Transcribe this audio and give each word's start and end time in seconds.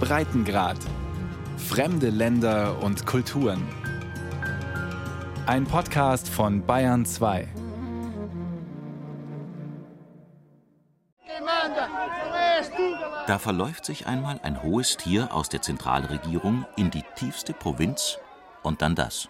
Breitengrad. 0.00 0.78
Fremde 1.56 2.10
Länder 2.10 2.82
und 2.82 3.04
Kulturen. 3.04 3.62
Ein 5.46 5.64
Podcast 5.64 6.28
von 6.28 6.64
Bayern 6.64 7.04
2. 7.04 7.48
Da 13.26 13.38
verläuft 13.38 13.84
sich 13.84 14.06
einmal 14.06 14.40
ein 14.42 14.62
hohes 14.62 14.96
Tier 14.96 15.34
aus 15.34 15.48
der 15.48 15.60
Zentralregierung 15.60 16.64
in 16.76 16.90
die 16.90 17.04
tiefste 17.16 17.52
Provinz 17.52 18.18
und 18.62 18.80
dann 18.80 18.94
das. 18.94 19.28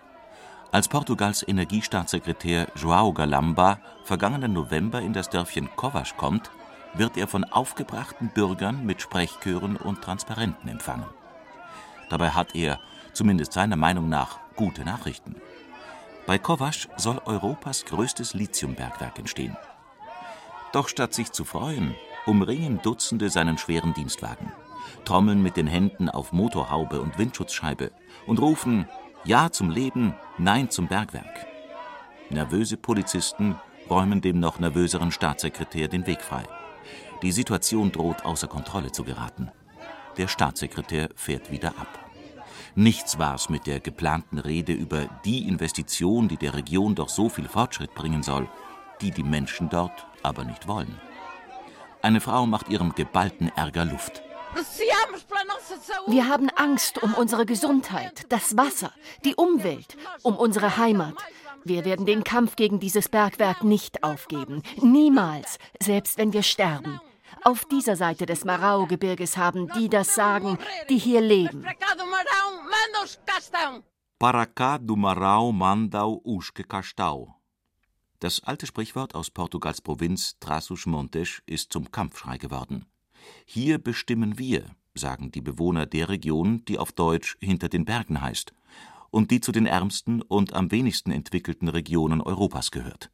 Als 0.71 0.87
Portugals 0.87 1.43
Energiestaatssekretär 1.47 2.69
João 2.77 3.15
Galamba 3.15 3.81
vergangenen 4.05 4.53
November 4.53 5.01
in 5.01 5.15
das 5.15 5.31
Dörfchen 5.31 5.69
Covas 5.77 6.17
kommt, 6.17 6.51
wird 6.95 7.17
er 7.17 7.29
von 7.29 7.45
aufgebrachten 7.45 8.31
Bürgern 8.31 8.85
mit 8.85 9.03
Sprechchören 9.03 9.77
und 9.77 10.03
Transparenten 10.03 10.69
empfangen. 10.69 11.07
Dabei 12.09 12.31
hat 12.31 12.55
er, 12.55 12.81
zumindest 13.13 13.53
seiner 13.53 13.77
Meinung 13.77 14.09
nach, 14.09 14.39
gute 14.57 14.85
Nachrichten. 14.85 15.37
Bei 16.27 16.39
Covas 16.39 16.89
soll 16.97 17.21
Europas 17.25 17.85
größtes 17.85 18.35
Lithiumbergwerk 18.35 19.19
entstehen. 19.19 19.57
Doch 20.73 20.89
statt 20.89 21.15
sich 21.15 21.33
zu 21.33 21.45
freuen, 21.45 21.95
umringen 22.27 22.81
Dutzende 22.83 23.31
seinen 23.31 23.57
schweren 23.57 23.95
Dienstwagen, 23.95 24.53
trommeln 25.05 25.43
mit 25.43 25.57
den 25.57 25.67
Händen 25.67 26.09
auf 26.11 26.33
Motorhaube 26.33 27.01
und 27.01 27.19
Windschutzscheibe 27.19 27.91
und 28.27 28.41
rufen 28.41 28.87
Ja 29.25 29.51
zum 29.51 29.71
Leben, 29.71 30.15
Nein 30.37 30.71
zum 30.71 30.89
Bergwerk. 30.89 31.47
Nervöse 32.31 32.77
Polizisten 32.77 33.57
räumen 33.89 34.21
dem 34.21 34.39
noch 34.39 34.59
nervöseren 34.59 35.11
Staatssekretär 35.11 35.89
den 35.89 36.07
Weg 36.07 36.21
frei. 36.21 36.45
Die 37.23 37.33
Situation 37.33 37.91
droht 37.91 38.25
außer 38.25 38.47
Kontrolle 38.47 38.93
zu 38.93 39.03
geraten. 39.03 39.51
Der 40.17 40.29
Staatssekretär 40.29 41.09
fährt 41.17 41.51
wieder 41.51 41.71
ab. 41.71 41.99
Nichts 42.75 43.19
war's 43.19 43.49
mit 43.49 43.67
der 43.67 43.81
geplanten 43.81 44.39
Rede 44.39 44.73
über 44.73 45.07
die 45.25 45.49
Investition, 45.49 46.29
die 46.29 46.37
der 46.37 46.55
Region 46.55 46.95
doch 46.95 47.09
so 47.09 47.29
viel 47.29 47.49
Fortschritt 47.49 47.95
bringen 47.95 48.23
soll, 48.23 48.49
die 49.01 49.11
die 49.11 49.25
Menschen 49.25 49.69
dort 49.69 50.07
aber 50.23 50.45
nicht 50.45 50.69
wollen. 50.69 51.01
Eine 52.03 52.21
Frau 52.21 52.47
macht 52.47 52.69
ihrem 52.69 52.95
geballten 52.95 53.51
Ärger 53.57 53.85
Luft. 53.85 54.23
Wir 56.07 56.29
haben 56.29 56.49
Angst 56.51 57.03
um 57.03 57.15
unsere 57.15 57.47
Gesundheit, 57.47 58.27
das 58.29 58.57
Wasser, 58.57 58.93
die 59.25 59.35
Umwelt, 59.35 59.97
um 60.23 60.37
unsere 60.37 60.77
Heimat. 60.77 61.17
Wir 61.65 61.85
werden 61.85 62.07
den 62.07 62.25
Kampf 62.25 62.57
gegen 62.57 62.81
dieses 62.81 63.09
Bergwerk 63.09 63.65
nicht 63.65 64.05
aufgeben. 64.05 64.63
Niemals, 64.81 65.59
selbst 65.81 66.17
wenn 66.17 66.33
wir 66.33 66.43
sterben. 66.43 67.01
Auf 67.45 67.65
dieser 67.65 67.97
Seite 67.97 68.27
des 68.27 68.45
Marau-Gebirges 68.45 69.37
haben 69.37 69.69
die 69.77 69.89
das 69.89 70.15
Sagen, 70.15 70.59
die 70.89 70.99
hier 70.99 71.21
leben. 71.21 71.65
Para 74.19 74.47
cá 74.47 74.79
do 74.79 74.97
Marau 74.97 75.53
mandau 75.53 76.21
usque 76.25 76.65
castau. 76.65 77.37
Das 78.19 78.43
alte 78.43 78.67
Sprichwort 78.67 79.15
aus 79.15 79.31
Portugals 79.31 79.81
Provinz 79.81 80.37
Trás-os-Montes 80.41 81.41
ist 81.47 81.73
zum 81.73 81.93
Kampfschrei 81.93 82.37
geworden. 82.37 82.87
Hier 83.45 83.79
bestimmen 83.79 84.37
wir, 84.37 84.65
sagen 84.95 85.31
die 85.31 85.41
Bewohner 85.41 85.87
der 85.87 86.09
Region, 86.09 86.65
die 86.65 86.79
auf 86.79 86.91
Deutsch 86.91 87.37
hinter 87.41 87.69
den 87.69 87.85
Bergen 87.85 88.21
heißt 88.21 88.53
und 89.11 89.31
die 89.31 89.41
zu 89.41 89.53
den 89.53 89.67
ärmsten 89.67 90.21
und 90.23 90.53
am 90.53 90.71
wenigsten 90.73 91.13
entwickelten 91.13 91.69
Regionen 91.69 92.21
Europas 92.21 92.73
gehört. 92.73 93.11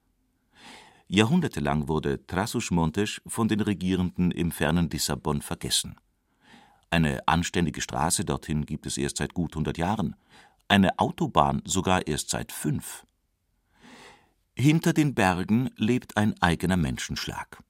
Jahrhundertelang 1.09 1.89
wurde 1.89 2.27
Trás-os-Montes 2.27 3.21
von 3.27 3.49
den 3.49 3.61
Regierenden 3.61 4.31
im 4.31 4.51
fernen 4.51 4.89
Lissabon 4.89 5.43
vergessen. 5.43 5.97
Eine 6.91 7.27
anständige 7.29 7.81
Straße 7.81 8.25
dorthin 8.25 8.65
gibt 8.65 8.87
es 8.87 8.97
erst 8.97 9.19
seit 9.19 9.35
gut 9.35 9.53
100 9.53 9.77
Jahren, 9.77 10.17
eine 10.69 10.99
Autobahn 10.99 11.61
sogar 11.65 12.07
erst 12.07 12.31
seit 12.31 12.53
fünf. 12.53 13.05
Hinter 14.57 14.93
den 14.93 15.15
Bergen 15.15 15.71
lebt 15.77 16.17
ein 16.17 16.41
eigener 16.41 16.77
Menschenschlag. 16.77 17.63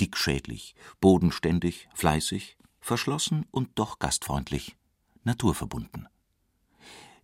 Dickschädlich, 0.00 0.74
bodenständig, 1.00 1.88
fleißig, 1.94 2.56
verschlossen 2.80 3.46
und 3.52 3.70
doch 3.76 4.00
gastfreundlich, 4.00 4.76
naturverbunden. 5.22 6.08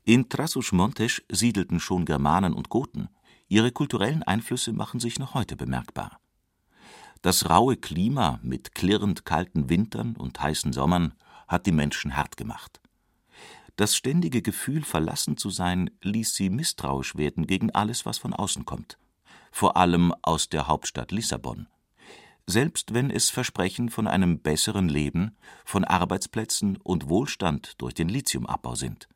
In 0.04 0.28
Trassus-Montes 0.28 1.22
siedelten 1.30 1.80
schon 1.80 2.04
Germanen 2.04 2.54
und 2.54 2.68
Goten. 2.68 3.08
Ihre 3.48 3.72
kulturellen 3.72 4.22
Einflüsse 4.22 4.72
machen 4.72 5.00
sich 5.00 5.18
noch 5.18 5.34
heute 5.34 5.56
bemerkbar. 5.56 6.20
Das 7.22 7.50
raue 7.50 7.76
Klima 7.76 8.38
mit 8.42 8.74
klirrend 8.74 9.24
kalten 9.24 9.68
Wintern 9.68 10.16
und 10.16 10.40
heißen 10.40 10.72
Sommern 10.72 11.14
hat 11.48 11.66
die 11.66 11.72
Menschen 11.72 12.16
hart 12.16 12.36
gemacht. 12.36 12.80
Das 13.76 13.96
ständige 13.96 14.42
Gefühl, 14.42 14.82
verlassen 14.82 15.36
zu 15.36 15.50
sein, 15.50 15.90
ließ 16.02 16.34
sie 16.34 16.50
misstrauisch 16.50 17.16
werden 17.16 17.46
gegen 17.46 17.70
alles, 17.70 18.06
was 18.06 18.18
von 18.18 18.32
außen 18.32 18.64
kommt 18.64 18.98
vor 19.50 19.76
allem 19.76 20.14
aus 20.22 20.48
der 20.48 20.68
Hauptstadt 20.68 21.12
Lissabon. 21.12 21.68
Selbst 22.46 22.94
wenn 22.94 23.10
es 23.10 23.30
Versprechen 23.30 23.90
von 23.90 24.06
einem 24.06 24.40
besseren 24.40 24.88
Leben, 24.88 25.36
von 25.64 25.84
Arbeitsplätzen 25.84 26.78
und 26.78 27.08
Wohlstand 27.08 27.74
durch 27.78 27.94
den 27.94 28.08
Lithiumabbau 28.08 28.74
sind. 28.74 29.08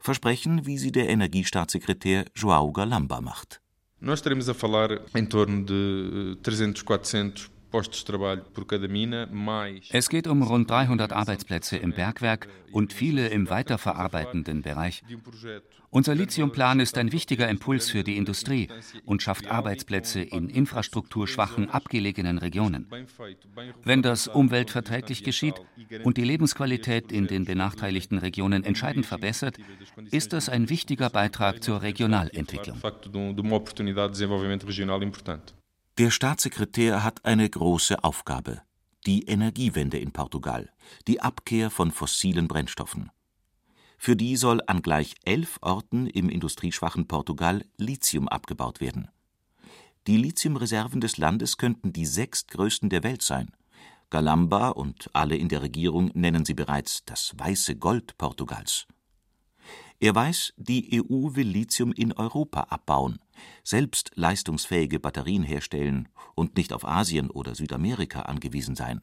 Versprechen, 0.00 0.66
wie 0.66 0.78
sie 0.78 0.92
der 0.92 1.08
Energiestaatssekretär 1.08 2.26
João 2.34 2.72
Galamba 2.72 3.20
macht. 3.20 3.60
Nós 4.00 4.20
estaremos 4.20 4.48
a 4.48 4.54
falar 4.54 5.00
em 5.14 5.26
torno 5.26 5.64
de 5.64 6.36
300, 6.42 6.82
400 6.82 7.50
es 9.90 10.08
geht 10.08 10.26
um 10.26 10.42
rund 10.42 10.70
300 10.70 11.12
Arbeitsplätze 11.12 11.76
im 11.76 11.92
Bergwerk 11.92 12.48
und 12.72 12.92
viele 12.92 13.28
im 13.28 13.50
weiterverarbeitenden 13.50 14.62
Bereich. 14.62 15.02
Unser 15.90 16.14
Lithiumplan 16.14 16.80
ist 16.80 16.98
ein 16.98 17.12
wichtiger 17.12 17.48
Impuls 17.48 17.90
für 17.90 18.04
die 18.04 18.16
Industrie 18.16 18.68
und 19.04 19.22
schafft 19.22 19.50
Arbeitsplätze 19.50 20.20
in 20.20 20.48
infrastrukturschwachen, 20.48 21.70
abgelegenen 21.70 22.38
Regionen. 22.38 22.86
Wenn 23.84 24.02
das 24.02 24.28
umweltverträglich 24.28 25.22
geschieht 25.22 25.54
und 26.04 26.16
die 26.16 26.24
Lebensqualität 26.24 27.10
in 27.10 27.26
den 27.26 27.44
benachteiligten 27.44 28.18
Regionen 28.18 28.64
entscheidend 28.64 29.06
verbessert, 29.06 29.58
ist 30.10 30.32
das 30.32 30.48
ein 30.48 30.68
wichtiger 30.68 31.10
Beitrag 31.10 31.62
zur 31.62 31.82
Regionalentwicklung. 31.82 32.78
Der 35.98 36.12
Staatssekretär 36.12 37.02
hat 37.02 37.24
eine 37.24 37.50
große 37.50 38.04
Aufgabe: 38.04 38.62
die 39.04 39.24
Energiewende 39.24 39.98
in 39.98 40.12
Portugal, 40.12 40.70
die 41.08 41.20
Abkehr 41.20 41.70
von 41.70 41.90
fossilen 41.90 42.46
Brennstoffen. 42.46 43.10
Für 43.98 44.14
die 44.14 44.36
soll 44.36 44.62
an 44.68 44.80
gleich 44.80 45.16
elf 45.24 45.58
Orten 45.60 46.06
im 46.06 46.28
industrieschwachen 46.28 47.08
Portugal 47.08 47.64
Lithium 47.78 48.28
abgebaut 48.28 48.80
werden. 48.80 49.08
Die 50.06 50.18
Lithiumreserven 50.18 51.00
des 51.00 51.16
Landes 51.16 51.56
könnten 51.56 51.92
die 51.92 52.06
sechstgrößten 52.06 52.90
der 52.90 53.02
Welt 53.02 53.22
sein. 53.22 53.50
Galamba 54.08 54.68
und 54.68 55.10
alle 55.14 55.34
in 55.34 55.48
der 55.48 55.62
Regierung 55.62 56.12
nennen 56.14 56.44
sie 56.44 56.54
bereits 56.54 57.04
das 57.06 57.34
weiße 57.36 57.74
Gold 57.74 58.16
Portugals. 58.18 58.86
Er 60.00 60.14
weiß, 60.14 60.54
die 60.56 61.00
EU 61.00 61.34
will 61.34 61.48
Lithium 61.48 61.92
in 61.92 62.12
Europa 62.12 62.60
abbauen, 62.70 63.18
selbst 63.64 64.12
leistungsfähige 64.14 65.00
Batterien 65.00 65.42
herstellen 65.42 66.08
und 66.36 66.56
nicht 66.56 66.72
auf 66.72 66.86
Asien 66.86 67.30
oder 67.30 67.56
Südamerika 67.56 68.22
angewiesen 68.22 68.76
sein. 68.76 69.00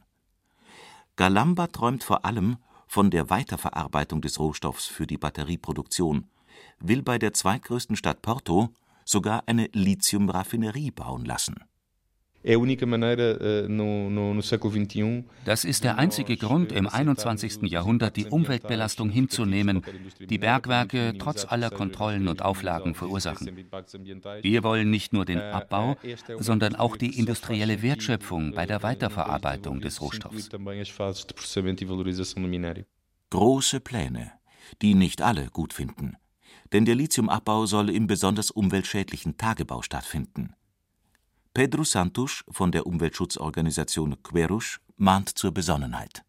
Galamba 1.17 1.67
träumt 1.67 2.03
vor 2.03 2.23
allem 2.23 2.57
von 2.87 3.11
der 3.11 3.29
Weiterverarbeitung 3.29 4.21
des 4.21 4.39
Rohstoffs 4.39 4.85
für 4.85 5.05
die 5.05 5.17
Batterieproduktion, 5.17 6.29
will 6.79 7.01
bei 7.01 7.17
der 7.17 7.33
zweitgrößten 7.33 7.97
Stadt 7.97 8.21
Porto 8.21 8.69
sogar 9.03 9.43
eine 9.47 9.67
Lithiumraffinerie 9.73 10.91
bauen 10.91 11.25
lassen 11.25 11.55
das 15.45 15.65
ist 15.65 15.83
der 15.83 15.97
einzige 15.97 16.37
Grund, 16.37 16.71
im 16.71 16.87
21. 16.87 17.63
Jahrhundert 17.63 18.15
die 18.15 18.25
Umweltbelastung 18.25 19.09
hinzunehmen, 19.09 19.81
die 20.19 20.37
Bergwerke 20.37 21.15
trotz 21.17 21.45
aller 21.45 21.71
Kontrollen 21.71 22.27
und 22.27 22.43
Auflagen 22.43 22.93
verursachen. 22.93 23.65
Wir 24.41 24.63
wollen 24.63 24.91
nicht 24.91 25.11
nur 25.11 25.25
den 25.25 25.41
Abbau, 25.41 25.97
sondern 26.37 26.75
auch 26.75 26.97
die 26.97 27.17
industrielle 27.17 27.81
Wertschöpfung 27.81 28.53
bei 28.53 28.65
der 28.65 28.83
Weiterverarbeitung 28.83 29.81
des 29.81 30.01
Rohstoffs. 30.01 30.49
Große 33.31 33.79
Pläne, 33.79 34.31
die 34.81 34.93
nicht 34.93 35.21
alle 35.21 35.47
gut 35.49 35.73
finden. 35.73 36.17
Denn 36.73 36.85
der 36.85 36.95
Lithiumabbau 36.95 37.65
soll 37.65 37.89
im 37.89 38.05
besonders 38.07 38.51
umweltschädlichen 38.51 39.37
Tagebau 39.37 39.81
stattfinden. 39.81 40.53
Pedro 41.55 41.85
Santos 41.85 42.43
von 42.49 42.73
der 42.73 42.85
Umweltschutzorganisation 42.85 44.21
Querus 44.21 44.81
mahnt 44.97 45.29
zur 45.29 45.53
Besonnenheit. 45.53 46.21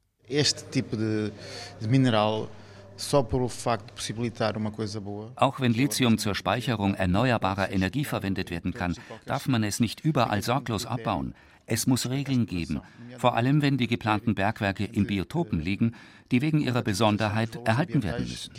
Auch 5.34 5.60
wenn 5.60 5.74
Lithium 5.74 6.18
zur 6.18 6.34
Speicherung 6.36 6.94
erneuerbarer 6.94 7.72
Energie 7.72 8.04
verwendet 8.04 8.50
werden 8.52 8.72
kann, 8.72 8.94
darf 9.24 9.48
man 9.48 9.64
es 9.64 9.80
nicht 9.80 9.98
überall 10.04 10.42
sorglos 10.42 10.86
abbauen. 10.86 11.34
Es 11.66 11.88
muss 11.88 12.08
Regeln 12.08 12.46
geben, 12.46 12.80
vor 13.18 13.34
allem 13.34 13.62
wenn 13.62 13.78
die 13.78 13.88
geplanten 13.88 14.36
Bergwerke 14.36 14.84
in 14.84 15.08
Biotopen 15.08 15.58
liegen, 15.58 15.96
die 16.30 16.40
wegen 16.40 16.60
ihrer 16.60 16.82
Besonderheit 16.82 17.56
erhalten 17.64 18.04
werden 18.04 18.28
müssen. 18.28 18.54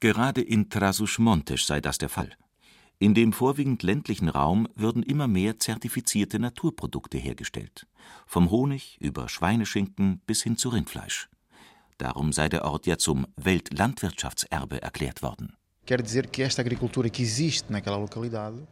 Gerade 0.00 0.42
in 0.42 0.68
Trás-os-Montes 0.68 1.66
sei 1.66 1.80
das 1.80 1.96
der 1.96 2.10
Fall. 2.10 2.36
In 3.04 3.12
dem 3.12 3.34
vorwiegend 3.34 3.82
ländlichen 3.82 4.30
Raum 4.30 4.66
würden 4.76 5.02
immer 5.02 5.28
mehr 5.28 5.58
zertifizierte 5.58 6.38
Naturprodukte 6.38 7.18
hergestellt. 7.18 7.86
Vom 8.26 8.50
Honig 8.50 8.96
über 8.98 9.28
Schweineschinken 9.28 10.22
bis 10.26 10.42
hin 10.42 10.56
zu 10.56 10.70
Rindfleisch. 10.70 11.28
Darum 11.98 12.32
sei 12.32 12.48
der 12.48 12.64
Ort 12.64 12.86
ja 12.86 12.96
zum 12.96 13.26
Weltlandwirtschaftserbe 13.36 14.80
erklärt 14.80 15.20
worden. 15.22 15.52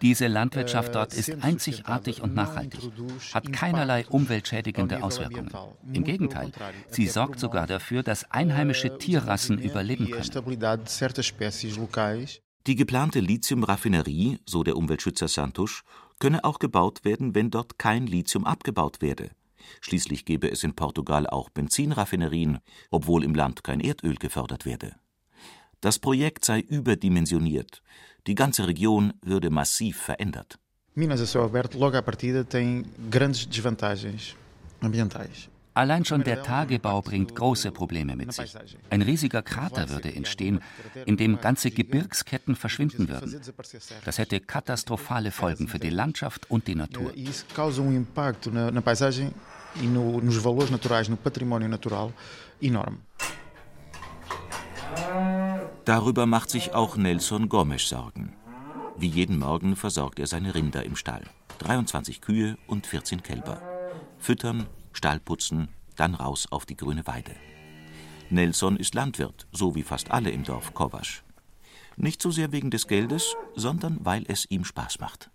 Diese 0.00 0.26
Landwirtschaft 0.28 0.94
dort 0.94 1.12
ist 1.12 1.44
einzigartig 1.44 2.22
und 2.22 2.34
nachhaltig, 2.34 2.80
hat 3.34 3.52
keinerlei 3.52 4.06
umweltschädigende 4.06 5.02
Auswirkungen. 5.02 5.52
Im 5.92 6.04
Gegenteil, 6.04 6.52
sie 6.88 7.06
sorgt 7.06 7.38
sogar 7.38 7.66
dafür, 7.66 8.02
dass 8.02 8.30
einheimische 8.30 8.96
Tierrassen 8.96 9.58
überleben 9.58 10.08
können. 10.10 10.22
Die 12.68 12.76
geplante 12.76 13.18
Lithium-Raffinerie, 13.18 14.38
so 14.46 14.62
der 14.62 14.76
Umweltschützer 14.76 15.26
Santusch, 15.26 15.82
könne 16.20 16.44
auch 16.44 16.60
gebaut 16.60 17.04
werden, 17.04 17.34
wenn 17.34 17.50
dort 17.50 17.76
kein 17.76 18.06
Lithium 18.06 18.44
abgebaut 18.44 19.02
werde. 19.02 19.32
Schließlich 19.80 20.24
gebe 20.24 20.48
es 20.48 20.62
in 20.62 20.74
Portugal 20.74 21.26
auch 21.26 21.50
Benzinraffinerien, 21.50 22.58
obwohl 22.90 23.24
im 23.24 23.34
Land 23.34 23.64
kein 23.64 23.80
Erdöl 23.80 24.14
gefördert 24.14 24.64
werde. 24.64 24.94
Das 25.80 25.98
Projekt 25.98 26.44
sei 26.44 26.60
überdimensioniert. 26.60 27.82
Die 28.28 28.36
ganze 28.36 28.68
Region 28.68 29.12
würde 29.22 29.50
massiv 29.50 29.98
verändert. 29.98 30.60
Minas 30.94 31.20
a 31.20 31.26
céu 31.26 31.42
aberto 31.42 31.78
logo 31.78 31.96
à 31.96 32.02
partida 32.02 32.44
tem 32.44 32.84
grandes 33.10 33.48
desvantagens 33.48 34.36
ambientais. 34.80 35.48
Allein 35.74 36.04
schon 36.04 36.22
der 36.22 36.42
Tagebau 36.42 37.00
bringt 37.00 37.34
große 37.34 37.70
Probleme 37.72 38.14
mit 38.16 38.32
sich. 38.32 38.54
Ein 38.90 39.02
riesiger 39.02 39.42
Krater 39.42 39.88
würde 39.88 40.14
entstehen, 40.14 40.60
in 41.06 41.16
dem 41.16 41.40
ganze 41.40 41.70
Gebirgsketten 41.70 42.56
verschwinden 42.56 43.08
würden. 43.08 43.40
Das 44.04 44.18
hätte 44.18 44.40
katastrophale 44.40 45.30
Folgen 45.30 45.68
für 45.68 45.78
die 45.78 45.90
Landschaft 45.90 46.50
und 46.50 46.66
die 46.66 46.74
Natur. 46.74 47.14
E 47.14 47.28
enorme. 52.60 52.98
Darüber 55.84 56.26
macht 56.26 56.50
sich 56.50 56.74
auch 56.74 56.96
Nelson 56.96 57.48
Gomes 57.48 57.88
Sorgen. 57.88 58.34
Wie 58.96 59.08
jeden 59.08 59.38
Morgen 59.38 59.74
versorgt 59.74 60.18
er 60.18 60.26
seine 60.26 60.54
Rinder 60.54 60.84
im 60.84 60.96
Stall. 60.96 61.22
23 61.58 62.20
Kühe 62.20 62.58
und 62.66 62.86
14 62.86 63.22
Kälber. 63.22 63.60
Füttern, 64.18 64.66
Stall 64.92 65.20
putzen, 65.20 65.68
dann 65.96 66.14
raus 66.14 66.46
auf 66.50 66.66
die 66.66 66.76
grüne 66.76 67.06
Weide. 67.06 67.32
Nelson 68.30 68.76
ist 68.76 68.94
Landwirt, 68.94 69.46
so 69.52 69.74
wie 69.74 69.82
fast 69.82 70.10
alle 70.10 70.30
im 70.30 70.44
Dorf 70.44 70.72
Kovasch. 70.74 71.22
Nicht 71.96 72.22
so 72.22 72.30
sehr 72.30 72.52
wegen 72.52 72.70
des 72.70 72.86
Geldes, 72.86 73.36
sondern 73.54 73.98
weil 74.02 74.24
es 74.28 74.50
ihm 74.50 74.64
Spaß 74.64 75.00
macht. 75.00 75.30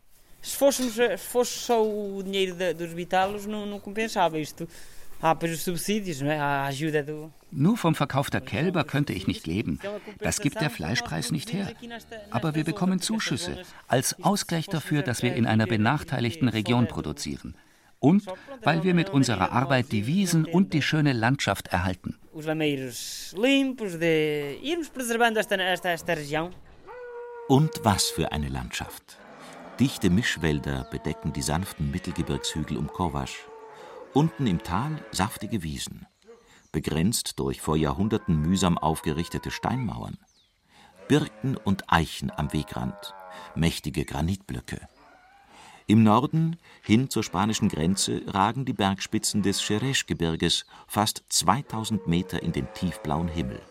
Nur 7.52 7.78
vom 7.78 7.96
Verkauf 7.96 8.30
der 8.30 8.42
Kälber 8.42 8.84
könnte 8.84 9.14
ich 9.14 9.28
nicht 9.28 9.48
leben. 9.48 9.80
Das 10.20 10.40
gibt 10.40 10.62
der 10.62 10.70
Fleischpreis 10.70 11.32
nicht 11.32 11.54
her. 11.54 11.72
Aber 12.30 12.56
wir 12.56 12.64
bekommen 12.64 13.02
Zuschüsse 13.02 13.64
als 13.88 14.24
Ausgleich 14.24 14.68
dafür, 14.68 15.02
dass 15.02 15.24
wir 15.24 15.36
in 15.36 15.48
einer 15.48 15.66
benachteiligten 15.66 16.50
Region 16.50 16.88
produzieren. 16.88 17.56
Und 18.00 18.26
weil 18.64 18.84
wir 18.84 18.94
mit 18.94 19.10
unserer 19.10 19.52
Arbeit 19.52 19.92
die 19.92 20.06
Wiesen 20.06 20.46
und 20.46 20.74
die 20.74 20.82
schöne 20.82 21.14
Landschaft 21.14 21.68
erhalten. 21.70 22.16
Und 27.48 27.72
was 27.84 28.10
für 28.10 28.32
eine 28.32 28.50
Landschaft. 28.50 29.18
Dichte 29.80 30.10
Mischwälder 30.10 30.88
bedecken 30.92 31.34
die 31.34 31.42
sanften 31.42 31.92
Mittelgebirgshügel 31.92 32.78
um 32.78 32.88
Kovasch 32.88 33.48
Unten 34.14 34.48
im 34.48 34.64
Tal 34.64 35.06
saftige 35.12 35.62
Wiesen, 35.62 36.08
begrenzt 36.72 37.38
durch 37.38 37.62
vor 37.62 37.78
Jahrhunderten 37.78 38.42
mühsam 38.42 38.78
aufgerichtete 38.80 39.52
Steinmauern. 39.52 40.18
Birken 41.08 41.56
und 41.56 41.84
Eichen 41.94 42.32
am 42.36 42.52
Wegrand, 42.52 43.14
mächtige 43.54 44.06
Granitblöcke. 44.06 44.88
Im 45.90 46.04
Norden, 46.04 46.58
hin 46.84 47.10
zur 47.10 47.24
spanischen 47.24 47.70
Grenze, 47.70 48.22
ragen 48.28 48.66
die 48.66 48.74
Bergspitzen 48.74 49.42
des 49.42 49.62
Xerez-Gebirges 49.62 50.66
fast 50.86 51.24
2000 51.30 52.08
Meter 52.08 52.44
in 52.44 52.52
den 52.52 52.68
tiefblauen 52.74 53.30
Himmel. 53.30 53.62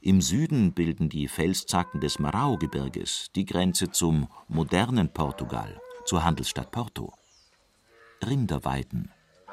Im 0.00 0.22
Süden 0.22 0.72
bilden 0.72 1.10
die 1.10 1.28
Felszacken 1.28 2.00
des 2.00 2.18
Marau-Gebirges 2.18 3.32
die 3.36 3.44
Grenze 3.44 3.90
zum 3.90 4.28
modernen 4.48 5.12
Portugal, 5.12 5.78
zur 6.06 6.24
Handelsstadt 6.24 6.70
Porto. 6.70 7.12
Rinderweiden, 8.26 9.10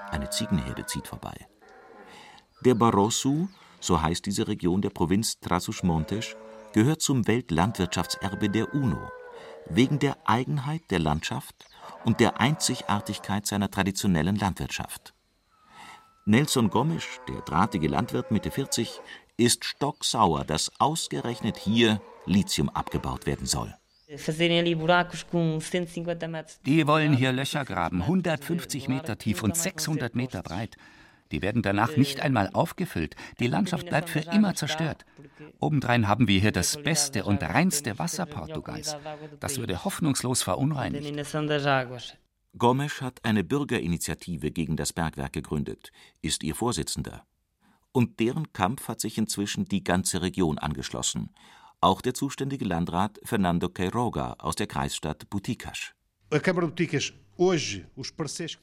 eine 0.09 0.29
Ziegenherde 0.29 0.85
zieht 0.85 1.07
vorbei. 1.07 1.35
Der 2.63 2.75
Barroso, 2.75 3.49
so 3.81 4.01
heißt 4.01 4.25
diese 4.25 4.47
Region 4.47 4.81
der 4.81 4.91
Provinz 4.91 5.37
Trás-os-Montes, 5.41 6.37
gehört 6.71 7.01
zum 7.01 7.27
Weltlandwirtschaftserbe 7.27 8.49
der 8.49 8.73
UNO, 8.73 9.11
wegen 9.69 9.99
der 9.99 10.17
Eigenheit 10.25 10.83
der 10.89 10.99
Landschaft 10.99 11.65
und 12.05 12.19
der 12.19 12.39
Einzigartigkeit 12.39 13.45
seiner 13.45 13.69
traditionellen 13.69 14.35
Landwirtschaft. 14.35 15.13
Nelson 16.25 16.69
Gomes, 16.69 17.03
der 17.27 17.41
drahtige 17.41 17.87
Landwirt 17.87 18.31
Mitte 18.31 18.49
40, 18.51 19.01
ist 19.37 19.65
stocksauer, 19.65 20.45
dass 20.45 20.71
ausgerechnet 20.79 21.57
hier 21.57 22.01
Lithium 22.25 22.69
abgebaut 22.69 23.25
werden 23.25 23.45
soll. 23.45 23.73
Die 26.65 26.87
wollen 26.87 27.13
hier 27.13 27.31
Löcher 27.31 27.65
graben, 27.65 28.01
150 28.01 28.87
Meter 28.87 29.17
tief 29.17 29.43
und 29.43 29.57
600 29.57 30.15
Meter 30.15 30.43
breit. 30.43 30.77
Die 31.33 31.41
werden 31.41 31.63
danach 31.63 31.97
nicht 31.97 32.19
einmal 32.19 32.51
aufgefüllt. 32.53 33.15
Die 33.39 33.47
Landschaft 33.47 33.87
bleibt 33.87 34.07
für 34.07 34.19
immer 34.19 34.53
zerstört. 34.53 35.03
Obendrein 35.59 36.07
haben 36.07 36.27
wir 36.27 36.39
hier 36.39 36.51
das 36.51 36.77
beste 36.83 37.23
und 37.23 37.41
reinste 37.41 37.97
Wasser 37.97 38.27
Portugals. 38.27 38.95
Das 39.39 39.57
würde 39.57 39.83
hoffnungslos 39.83 40.43
verunreinigt. 40.43 41.11
Gomes 42.55 43.01
hat 43.01 43.25
eine 43.25 43.43
Bürgerinitiative 43.43 44.51
gegen 44.51 44.77
das 44.77 44.93
Bergwerk 44.93 45.33
gegründet, 45.33 45.91
ist 46.21 46.43
ihr 46.43 46.53
Vorsitzender. 46.53 47.25
Und 47.91 48.19
deren 48.19 48.53
Kampf 48.53 48.87
hat 48.87 49.01
sich 49.01 49.17
inzwischen 49.17 49.65
die 49.65 49.83
ganze 49.83 50.21
Region 50.21 50.59
angeschlossen. 50.59 51.31
Auch 51.81 52.01
der 52.01 52.13
zuständige 52.13 52.65
Landrat 52.65 53.19
Fernando 53.23 53.69
Queiroga 53.69 54.35
aus 54.37 54.55
der 54.55 54.67
Kreisstadt 54.67 55.31
Buticasch. 55.31 55.95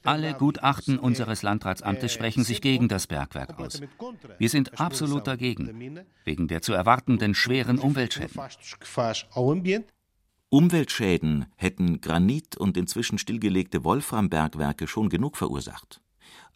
Alle 0.03 0.33
Gutachten 0.33 0.97
unseres 0.97 1.43
Landratsamtes 1.43 2.13
sprechen 2.13 2.43
sich 2.43 2.61
gegen 2.61 2.87
das 2.87 3.07
Bergwerk 3.07 3.59
aus. 3.59 3.81
Wir 4.37 4.49
sind 4.49 4.79
absolut 4.79 5.27
dagegen, 5.27 6.05
wegen 6.23 6.47
der 6.47 6.61
zu 6.61 6.73
erwartenden 6.73 7.35
schweren 7.35 7.79
Umweltschäden. 7.79 8.39
Umweltschäden 10.49 11.45
hätten 11.55 12.01
Granit 12.01 12.57
und 12.57 12.77
inzwischen 12.77 13.17
stillgelegte 13.17 13.83
Wolframbergwerke 13.83 14.87
schon 14.87 15.09
genug 15.09 15.37
verursacht. 15.37 16.01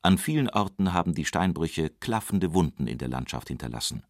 An 0.01 0.17
vielen 0.17 0.50
Orten 0.50 0.93
haben 0.93 1.13
die 1.13 1.25
Steinbrüche 1.25 1.89
klaffende 1.89 2.53
Wunden 2.53 2.88
in 2.88 2.98
der 2.98 3.07
Landschaft 3.07 3.48
hinterlassen. 3.48 4.03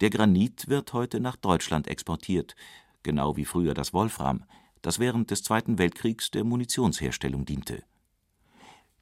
Der 0.00 0.10
Granit 0.10 0.68
wird 0.68 0.92
heute 0.92 1.18
nach 1.18 1.36
Deutschland 1.36 1.88
exportiert, 1.88 2.54
genau 3.02 3.36
wie 3.36 3.44
früher 3.44 3.74
das 3.74 3.92
Wolfram, 3.92 4.44
das 4.82 4.98
während 4.98 5.30
des 5.30 5.42
Zweiten 5.42 5.78
Weltkriegs 5.78 6.30
der 6.30 6.44
Munitionsherstellung 6.44 7.44
diente. 7.44 7.82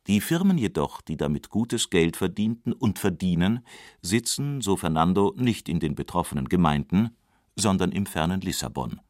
Die 0.06 0.20
Firmen 0.20 0.56
jedoch, 0.56 1.00
die 1.00 1.16
damit 1.16 1.50
gutes 1.50 1.90
Geld 1.90 2.16
verdienten 2.16 2.72
und 2.72 2.98
verdienen, 2.98 3.64
sitzen, 4.02 4.60
so 4.60 4.76
Fernando, 4.76 5.34
nicht 5.36 5.68
in 5.68 5.80
den 5.80 5.96
betroffenen 5.96 6.48
Gemeinden, 6.48 7.10
sondern 7.56 7.90
im 7.90 8.06
fernen 8.06 8.40
Lissabon. 8.40 9.00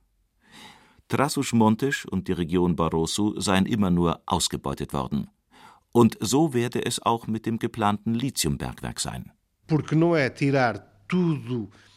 Trassus 1.08 1.52
Montes 1.52 2.04
und 2.04 2.28
die 2.28 2.32
Region 2.32 2.76
Barroso 2.76 3.38
seien 3.38 3.66
immer 3.66 3.90
nur 3.90 4.22
ausgebeutet 4.26 4.92
worden. 4.92 5.28
Und 5.92 6.16
so 6.20 6.52
werde 6.52 6.84
es 6.84 7.00
auch 7.00 7.26
mit 7.26 7.46
dem 7.46 7.58
geplanten 7.58 8.14
Lithiumbergwerk 8.14 8.98
sein. 8.98 9.32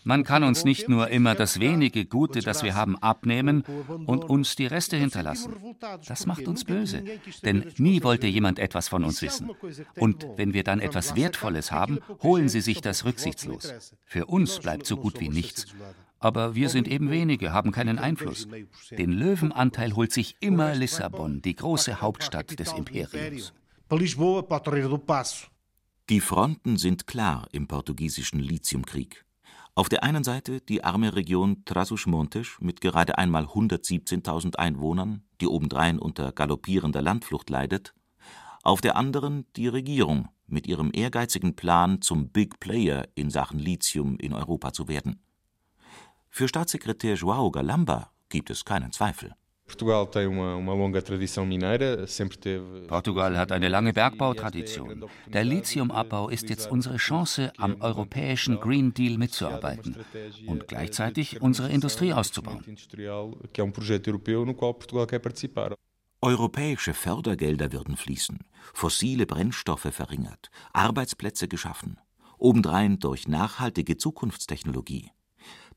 Man 0.04 0.24
kann 0.24 0.44
uns 0.44 0.64
nicht 0.64 0.90
nur 0.90 1.10
immer 1.10 1.36
das 1.36 1.60
wenige 1.60 2.06
Gute, 2.06 2.40
das 2.40 2.64
wir 2.64 2.76
haben, 2.76 2.98
abnehmen 2.98 3.64
und 4.06 4.24
uns 4.24 4.56
die 4.56 4.66
Reste 4.66 4.98
hinterlassen. 4.98 5.54
Das 6.08 6.26
macht 6.26 6.48
uns 6.48 6.64
böse, 6.64 7.04
denn 7.44 7.72
nie 7.78 8.02
wollte 8.04 8.28
jemand 8.28 8.60
etwas 8.60 8.88
von 8.88 9.04
uns 9.04 9.22
wissen. 9.22 9.52
Und 9.98 10.26
wenn 10.38 10.54
wir 10.54 10.64
dann 10.64 10.80
etwas 10.80 11.16
Wertvolles 11.16 11.72
haben, 11.72 12.00
holen 12.24 12.50
sie 12.50 12.62
sich 12.62 12.82
das 12.82 13.06
rücksichtslos. 13.06 13.94
Für 14.06 14.26
uns 14.26 14.60
bleibt 14.60 14.86
so 14.86 14.98
gut 14.98 15.20
wie 15.20 15.30
nichts. 15.30 15.68
Aber 16.20 16.56
wir 16.56 16.70
sind 16.70 16.88
eben 16.88 17.12
wenige, 17.12 17.54
haben 17.54 17.72
keinen 17.72 18.00
Einfluss. 18.00 18.48
Den 18.92 19.12
Löwenanteil 19.12 19.96
holt 19.96 20.12
sich 20.12 20.36
immer 20.40 20.76
Lissabon, 20.76 21.42
die 21.42 21.56
große 21.56 22.02
Hauptstadt 22.02 22.60
des 22.60 22.74
Imperiums. 22.74 23.54
Die 26.10 26.22
Fronten 26.22 26.78
sind 26.78 27.06
klar 27.06 27.48
im 27.52 27.68
portugiesischen 27.68 28.40
Lithiumkrieg. 28.40 29.26
Auf 29.76 29.90
der 29.90 30.02
einen 30.02 30.24
Seite 30.24 30.60
die 30.60 30.84
arme 30.84 31.16
Region 31.16 31.66
Trás-os-Montes 31.66 32.58
mit 32.62 32.82
gerade 32.82 33.20
einmal 33.20 33.46
117.000 33.46 34.56
Einwohnern, 34.56 35.22
die 35.40 35.46
obendrein 35.46 36.00
unter 36.00 36.32
galoppierender 36.32 37.04
Landflucht 37.04 37.52
leidet, 37.52 37.94
auf 38.64 38.82
der 38.82 38.96
anderen 38.96 39.46
die 39.56 39.68
Regierung 39.68 40.30
mit 40.48 40.66
ihrem 40.66 40.90
ehrgeizigen 40.92 41.56
Plan, 41.56 42.02
zum 42.02 42.30
Big 42.30 42.60
Player 42.60 43.08
in 43.14 43.30
Sachen 43.30 43.60
Lithium 43.60 44.18
in 44.18 44.34
Europa 44.34 44.74
zu 44.74 44.88
werden. 44.88 45.22
Für 46.28 46.48
Staatssekretär 46.48 47.18
João 47.18 47.52
Galamba 47.52 48.12
gibt 48.30 48.50
es 48.50 48.66
keinen 48.66 48.92
Zweifel 48.92 49.36
Portugal 52.88 53.38
hat 53.38 53.52
eine 53.52 53.68
lange 53.68 53.94
Bergbautradition. 53.94 55.06
Der 55.28 55.44
Lithiumabbau 55.44 56.30
ist 56.30 56.50
jetzt 56.50 56.70
unsere 56.72 56.98
Chance, 56.98 57.52
am 57.58 57.82
europäischen 57.82 58.60
Green 58.60 58.94
Deal 58.94 59.18
mitzuarbeiten 59.18 59.98
und 60.48 60.68
gleichzeitig 60.68 61.42
unsere 61.42 61.70
Industrie 61.70 62.14
auszubauen. 62.14 62.64
Europäische 66.22 66.94
Fördergelder 66.94 67.72
würden 67.72 67.96
fließen, 67.96 68.40
fossile 68.74 69.26
Brennstoffe 69.26 69.88
verringert, 69.92 70.52
Arbeitsplätze 70.74 71.48
geschaffen, 71.48 71.98
obendrein 72.38 73.00
durch 73.00 73.28
nachhaltige 73.30 73.96
Zukunftstechnologie. 73.96 75.12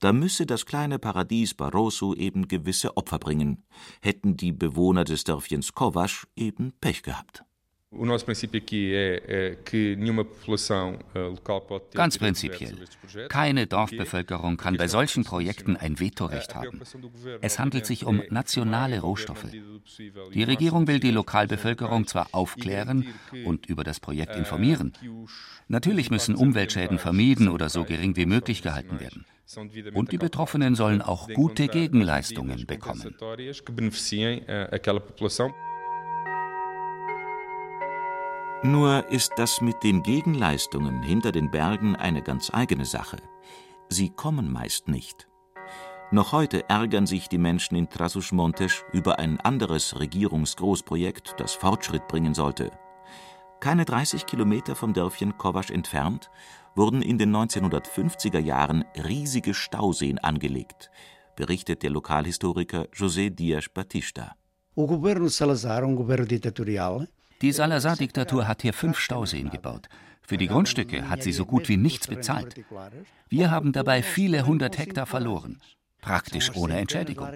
Da 0.03 0.13
müsse 0.13 0.47
das 0.47 0.67
kleine 0.67 0.99
Paradies 0.99 1.55
Barroso 1.55 2.13
eben 2.13 2.49
gewisse 2.49 2.97
Opfer 2.97 3.21
bringen, 3.21 3.63
hätten 4.01 4.37
die 4.37 4.51
Bewohner 4.51 5.05
des 5.05 5.23
Dörfchens 5.23 5.75
Kovasch 5.75 6.27
eben 6.35 6.73
Pech 6.81 7.05
gehabt. 7.05 7.45
Ganz 11.93 12.19
prinzipiell. 12.19 12.75
Keine 13.29 13.67
Dorfbevölkerung 13.67 14.57
kann 14.57 14.77
bei 14.79 14.89
solchen 14.89 15.25
Projekten 15.25 15.77
ein 15.77 16.01
Vetorecht 16.01 16.55
haben. 16.55 16.81
Es 17.43 17.59
handelt 17.59 17.85
sich 17.85 18.07
um 18.07 18.23
nationale 18.31 19.01
Rohstoffe. 19.01 19.47
Die 20.33 20.43
Regierung 20.43 20.87
will 20.87 21.01
die 21.01 21.11
Lokalbevölkerung 21.11 22.07
zwar 22.07 22.29
aufklären 22.33 23.07
und 23.45 23.67
über 23.67 23.85
das 23.85 24.01
Projekt 24.01 24.37
informieren. 24.37 24.95
Natürlich 25.69 26.11
müssen 26.11 26.35
Umweltschäden 26.35 26.99
vermieden 26.99 27.49
oder 27.49 27.69
so 27.69 27.85
gering 27.85 28.17
wie 28.17 28.27
möglich 28.27 28.63
gehalten 28.63 29.01
werden. 29.01 29.27
Und 29.93 30.13
die 30.13 30.19
Betroffenen 30.19 30.75
sollen 30.75 31.03
auch 31.03 31.29
gute 31.29 31.69
Gegenleistungen 31.69 32.67
bekommen. 32.67 33.15
Nur 38.65 39.11
ist 39.11 39.33
das 39.39 39.61
mit 39.61 39.83
den 39.83 40.05
Gegenleistungen 40.05 41.03
hinter 41.03 41.33
den 41.33 41.51
Bergen 41.51 41.97
eine 41.97 42.23
ganz 42.23 42.49
eigene 42.55 42.85
Sache. 42.85 43.17
Sie 43.89 44.09
kommen 44.09 44.53
meist 44.53 44.87
nicht. 44.87 45.27
Noch 46.13 46.31
heute 46.31 46.69
ärgern 46.69 47.09
sich 47.09 47.29
die 47.29 47.39
Menschen 47.39 47.75
in 47.75 47.89
Trás-os-Montes 47.89 48.85
über 48.93 49.19
ein 49.19 49.41
anderes 49.41 49.99
Regierungsgroßprojekt, 49.99 51.35
das 51.39 51.55
Fortschritt 51.55 52.07
bringen 52.07 52.35
sollte. 52.35 52.71
Keine 53.59 53.85
30 53.85 54.27
Kilometer 54.27 54.77
vom 54.77 54.93
Dörfchen 54.93 55.37
Kovasch 55.39 55.71
entfernt 55.71 56.31
wurden 56.77 57.03
in 57.03 57.19
den 57.19 57.35
1950er 57.35 58.39
Jahren 58.39 58.85
riesige 58.95 59.55
Stauseen 59.55 60.21
angelegt, 60.21 60.89
berichtet 61.35 61.83
der 61.83 61.91
Lokalhistoriker 61.91 62.87
José 62.95 63.29
Dias 63.29 63.69
Batista. 63.69 64.37
O 64.77 64.87
governo 64.87 65.27
Salazar, 65.29 65.83
um 65.83 65.97
governo 65.97 66.25
ditatorial, 66.27 67.09
die 67.43 67.53
Salazar-Diktatur 67.53 68.49
hat 68.49 68.63
hier 68.63 68.73
fünf 68.73 68.99
Stauseen 68.99 69.51
gebaut. 69.51 69.89
Für 70.23 70.39
die 70.39 70.47
Grundstücke 70.47 71.09
hat 71.09 71.23
sie 71.23 71.33
so 71.33 71.45
gut 71.45 71.69
wie 71.69 71.77
nichts 71.77 72.07
bezahlt. 72.07 72.55
Wir 73.29 73.51
haben 73.51 73.73
dabei 73.73 74.03
viele 74.03 74.47
hundert 74.47 74.79
Hektar 74.79 75.07
verloren, 75.07 75.61
praktisch 76.01 76.55
ohne 76.55 76.79
Entschädigung. 76.79 77.29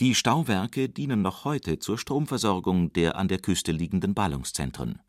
Die 0.00 0.14
Stauwerke 0.14 0.88
dienen 0.88 1.22
noch 1.22 1.44
heute 1.44 1.78
zur 1.80 1.98
Stromversorgung 1.98 2.92
der 2.92 3.16
an 3.16 3.26
der 3.26 3.38
Küste 3.38 3.72
liegenden 3.72 4.14
Ballungszentren. 4.14 5.00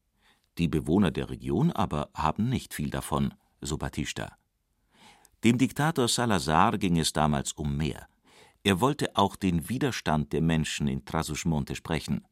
Die 0.58 0.68
Bewohner 0.68 1.12
der 1.12 1.30
Region 1.30 1.72
aber 1.72 2.10
haben 2.16 2.50
nicht 2.50 2.74
viel 2.74 2.90
davon, 2.90 3.34
so 3.62 3.78
Batista. 3.78 4.36
Dem 5.44 5.58
Diktator 5.58 6.08
Salazar 6.08 6.78
ging 6.78 6.98
es 6.98 7.14
damals 7.14 7.54
um 7.54 7.78
mehr. 7.78 8.08
Er 8.70 8.82
wollte 8.82 9.16
auch 9.16 9.36
den 9.36 9.68
Widerstand 9.68 10.32
der 10.32 10.42
Menschen 10.42 10.88
in 10.88 11.04
Trás-os-Montes 11.04 11.76
sprechen. 11.76 12.24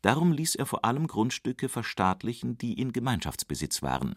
Darum 0.00 0.30
ließ 0.30 0.54
er 0.54 0.64
vor 0.64 0.84
allem 0.84 1.08
Grundstücke 1.08 1.68
verstaatlichen, 1.68 2.56
die 2.56 2.74
in 2.74 2.92
Gemeinschaftsbesitz 2.92 3.82
waren. 3.82 4.16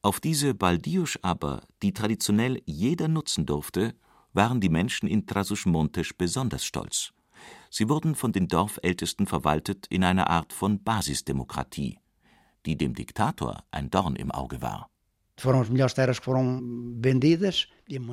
Auf 0.00 0.18
diese 0.18 0.54
Baldiusch 0.54 1.18
aber, 1.20 1.62
die 1.82 1.92
traditionell 1.92 2.62
jeder 2.64 3.06
nutzen 3.06 3.44
durfte, 3.44 3.94
waren 4.32 4.62
die 4.62 4.70
Menschen 4.70 5.10
in 5.10 5.26
Trás-os-Montes 5.26 6.14
besonders 6.14 6.64
stolz. 6.64 7.12
Sie 7.68 7.90
wurden 7.90 8.14
von 8.14 8.32
den 8.32 8.48
Dorfältesten 8.48 9.26
verwaltet 9.26 9.86
in 9.90 10.04
einer 10.04 10.30
Art 10.30 10.54
von 10.54 10.82
Basisdemokratie, 10.82 11.98
die 12.64 12.78
dem 12.78 12.94
Diktator 12.94 13.62
ein 13.72 13.90
Dorn 13.90 14.16
im 14.16 14.30
Auge 14.30 14.62
war. 14.62 14.88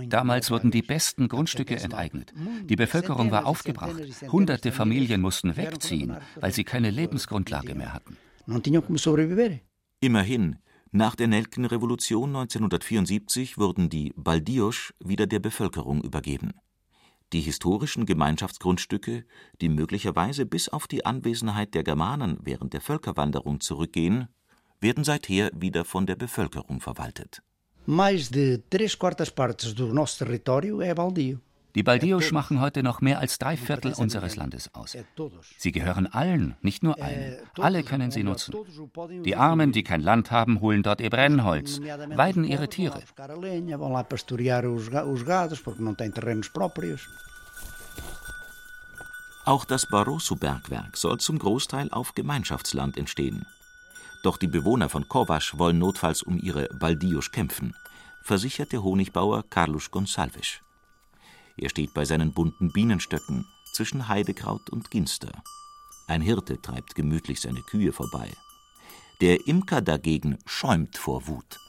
Damals 0.09 0.51
wurden 0.51 0.71
die 0.71 0.81
besten 0.81 1.29
Grundstücke 1.29 1.77
enteignet. 1.79 2.33
Die 2.65 2.75
Bevölkerung 2.75 3.31
war 3.31 3.45
aufgebracht. 3.45 3.95
Hunderte 4.29 4.71
Familien 4.71 5.21
mussten 5.21 5.55
wegziehen, 5.55 6.17
weil 6.35 6.51
sie 6.51 6.65
keine 6.65 6.89
Lebensgrundlage 6.89 7.75
mehr 7.75 7.93
hatten. 7.93 8.17
Immerhin, 10.01 10.57
nach 10.91 11.15
der 11.15 11.27
Nelkenrevolution 11.27 12.29
1974 12.29 13.57
wurden 13.57 13.89
die 13.89 14.13
Baldiosch 14.17 14.93
wieder 14.99 15.25
der 15.25 15.39
Bevölkerung 15.39 16.03
übergeben. 16.03 16.51
Die 17.31 17.39
historischen 17.39 18.05
Gemeinschaftsgrundstücke, 18.05 19.25
die 19.59 19.69
möglicherweise 19.69 20.45
bis 20.45 20.69
auf 20.69 20.87
die 20.87 21.05
Anwesenheit 21.05 21.73
der 21.73 21.83
Germanen 21.83 22.37
während 22.43 22.73
der 22.73 22.81
Völkerwanderung 22.81 23.59
zurückgehen, 23.59 24.27
werden 24.83 25.03
seither 25.03 25.49
wieder 25.55 25.85
von 25.85 26.05
der 26.05 26.15
Bevölkerung 26.15 26.79
verwaltet. 26.79 27.41
Die 31.75 31.81
Baldios 31.81 32.31
machen 32.31 32.61
heute 32.61 32.83
noch 32.83 33.01
mehr 33.01 33.19
als 33.19 33.39
drei 33.39 33.57
Viertel 33.57 33.93
unseres 33.93 34.35
Landes 34.35 34.69
aus. 34.75 34.95
Sie 35.57 35.71
gehören 35.71 36.05
allen, 36.05 36.55
nicht 36.61 36.83
nur 36.83 37.01
allen. 37.01 37.37
Alle 37.59 37.83
können 37.83 38.11
sie 38.11 38.23
nutzen. 38.23 38.53
Die 39.23 39.35
Armen, 39.35 39.71
die 39.71 39.83
kein 39.83 40.01
Land 40.01 40.29
haben, 40.29 40.61
holen 40.61 40.83
dort 40.83 41.01
ihr 41.01 41.09
Brennholz, 41.09 41.81
weiden 41.81 42.43
ihre 42.43 42.69
Tiere. 42.69 43.01
Auch 49.45 49.65
das 49.65 49.85
Barroso-Bergwerk 49.87 50.95
soll 50.95 51.17
zum 51.19 51.39
Großteil 51.39 51.89
auf 51.91 52.13
Gemeinschaftsland 52.13 52.97
entstehen. 52.97 53.45
Doch 54.23 54.37
die 54.37 54.47
Bewohner 54.47 54.89
von 54.89 55.07
Kovasch 55.07 55.57
wollen 55.57 55.79
notfalls 55.79 56.23
um 56.23 56.39
ihre 56.39 56.69
Baldios 56.79 57.31
kämpfen, 57.31 57.75
versichert 58.23 58.71
der 58.71 58.81
Honigbauer 58.81 59.43
Carlos 59.49 59.91
Gonçalves. 59.91 60.61
Er 61.57 61.69
steht 61.69 61.93
bei 61.93 62.05
seinen 62.05 62.33
bunten 62.33 62.71
Bienenstöcken 62.71 63.45
zwischen 63.73 64.07
Heidekraut 64.07 64.69
und 64.69 64.89
Ginster. 64.89 65.43
Ein 66.07 66.21
Hirte 66.21 66.61
treibt 66.61 66.95
gemütlich 66.95 67.41
seine 67.41 67.61
Kühe 67.61 67.91
vorbei. 67.91 68.31
Der 69.19 69.45
Imker 69.45 69.81
dagegen 69.81 70.37
schäumt 70.45 70.97
vor 70.97 71.27
Wut. 71.27 71.59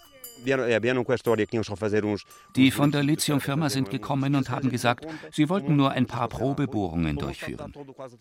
Die 2.56 2.70
von 2.70 2.92
der 2.92 3.02
Lithiumfirma 3.02 3.70
sind 3.70 3.90
gekommen 3.90 4.34
und 4.34 4.50
haben 4.50 4.70
gesagt, 4.70 5.06
sie 5.32 5.48
wollten 5.48 5.76
nur 5.76 5.90
ein 5.92 6.06
paar 6.06 6.28
Probebohrungen 6.28 7.16
durchführen. 7.16 7.72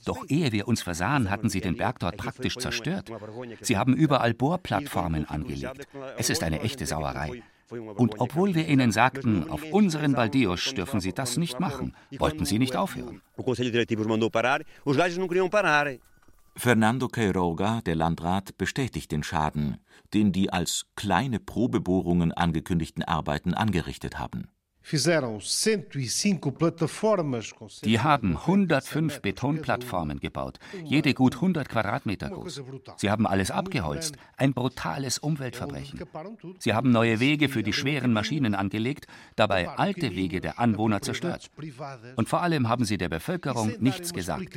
Doch 0.05 0.25
ehe 0.29 0.51
wir 0.51 0.67
uns 0.67 0.81
versahen, 0.81 1.29
hatten 1.29 1.49
sie 1.49 1.61
den 1.61 1.77
Berg 1.77 1.99
dort 1.99 2.17
praktisch 2.17 2.57
zerstört. 2.57 3.11
Sie 3.61 3.77
haben 3.77 3.93
überall 3.93 4.33
Bohrplattformen 4.33 5.25
angelegt. 5.25 5.87
Es 6.17 6.29
ist 6.29 6.43
eine 6.43 6.61
echte 6.61 6.85
Sauerei. 6.85 7.43
Und 7.69 8.19
obwohl 8.19 8.53
wir 8.55 8.67
ihnen 8.67 8.91
sagten, 8.91 9.49
auf 9.49 9.63
unseren 9.71 10.13
Baldios 10.13 10.73
dürfen 10.73 10.99
sie 10.99 11.13
das 11.13 11.37
nicht 11.37 11.59
machen, 11.59 11.95
wollten 12.19 12.45
sie 12.45 12.59
nicht 12.59 12.75
aufhören. 12.75 13.21
Fernando 16.55 17.07
Queiroga, 17.07 17.81
der 17.81 17.95
Landrat, 17.95 18.57
bestätigt 18.57 19.11
den 19.11 19.23
Schaden, 19.23 19.77
den 20.13 20.31
die 20.31 20.51
als 20.51 20.85
kleine 20.95 21.39
Probebohrungen 21.39 22.31
angekündigten 22.31 23.03
Arbeiten 23.03 23.55
angerichtet 23.55 24.19
haben. 24.19 24.47
Die 27.83 27.99
haben 27.99 28.37
105 28.37 29.21
Betonplattformen 29.21 30.19
gebaut, 30.19 30.59
jede 30.83 31.13
gut 31.13 31.35
100 31.35 31.69
Quadratmeter 31.69 32.29
groß. 32.29 32.61
Sie 32.97 33.09
haben 33.09 33.25
alles 33.25 33.49
abgeholzt, 33.49 34.17
ein 34.35 34.53
brutales 34.53 35.19
Umweltverbrechen. 35.19 36.01
Sie 36.59 36.73
haben 36.73 36.91
neue 36.91 37.21
Wege 37.21 37.47
für 37.47 37.63
die 37.63 37.71
schweren 37.71 38.11
Maschinen 38.11 38.55
angelegt, 38.55 39.07
dabei 39.37 39.69
alte 39.69 40.15
Wege 40.15 40.41
der 40.41 40.59
Anwohner 40.59 41.01
zerstört. 41.01 41.49
Und 42.17 42.27
vor 42.27 42.41
allem 42.41 42.67
haben 42.67 42.83
sie 42.83 42.97
der 42.97 43.09
Bevölkerung 43.09 43.73
nichts 43.79 44.13
gesagt. 44.13 44.51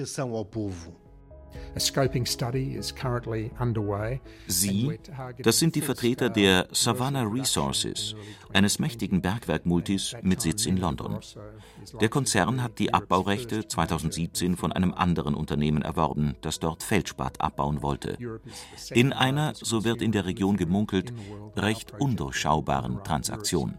Sie, 4.47 4.99
das 5.39 5.59
sind 5.59 5.75
die 5.75 5.81
Vertreter 5.81 6.31
der 6.31 6.69
Savannah 6.73 7.25
Resources, 7.25 8.15
eines 8.53 8.79
mächtigen 8.79 9.21
Bergwerk-Multis 9.21 10.17
mit 10.23 10.41
Sitz 10.41 10.67
in 10.67 10.77
London. 10.77 11.19
Der 12.01 12.09
Konzern 12.09 12.63
hat 12.63 12.79
die 12.79 12.95
Abbaurechte 12.95 13.67
2017 13.67 14.57
von 14.57 14.73
einem 14.73 14.95
anderen 14.95 15.35
Unternehmen 15.35 15.83
erworben, 15.83 16.37
das 16.41 16.59
dort 16.59 16.83
Feldspat 16.83 17.41
abbauen 17.41 17.83
wollte. 17.83 18.19
In 18.91 19.13
einer, 19.13 19.55
so 19.55 19.85
wird 19.85 20.03
in 20.03 20.13
der 20.13 20.27
Region 20.27 20.57
gemunkelt, 20.57 21.13
recht 21.57 21.93
undurchschaubaren 21.99 23.03
Transaktion. 23.05 23.77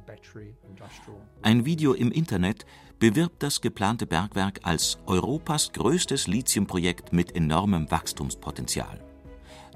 Ein 1.41 1.65
Video 1.65 1.93
im 1.93 2.11
Internet 2.11 2.65
bewirbt 2.99 3.43
das 3.43 3.61
geplante 3.61 4.07
Bergwerk 4.07 4.61
als 4.63 4.97
Europas 5.05 5.71
größtes 5.71 6.27
Lithiumprojekt 6.27 7.13
mit 7.13 7.35
enormem 7.35 7.89
Wachstumspotenzial. 7.91 8.99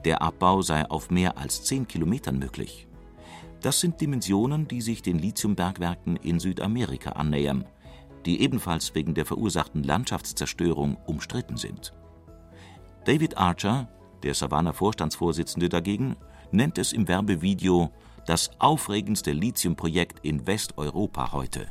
Der 0.06 0.22
Abbau 0.22 0.64
sei 0.64 0.90
auf 0.90 1.12
mehr 1.12 1.38
als 1.38 1.64
10 1.64 1.88
Kilometern 1.88 2.40
möglich. 2.40 2.88
Das 3.62 3.80
sind 3.80 4.02
Dimensionen, 4.02 4.68
die 4.68 4.82
sich 4.82 5.04
den 5.04 5.20
Lithiumbergwerken 5.20 6.16
in 6.16 6.40
Südamerika 6.40 7.12
annähern, 7.12 7.66
die 8.26 8.42
ebenfalls 8.42 8.96
wegen 8.96 9.14
der 9.14 9.26
verursachten 9.26 9.84
Landschaftszerstörung 9.84 10.98
umstritten 11.06 11.58
sind. 11.58 11.94
David 13.06 13.38
Archer, 13.38 13.88
der 14.24 14.34
Savannah-Vorstandsvorsitzende 14.34 15.70
dagegen, 15.70 16.16
nennt 16.52 16.80
es 16.80 16.92
im 16.92 17.08
Werbevideo 17.08 17.92
das 18.26 18.50
aufregendste 18.60 19.32
Lithiumprojekt 19.32 20.26
in 20.26 20.46
Westeuropa 20.48 21.32
heute. 21.32 21.70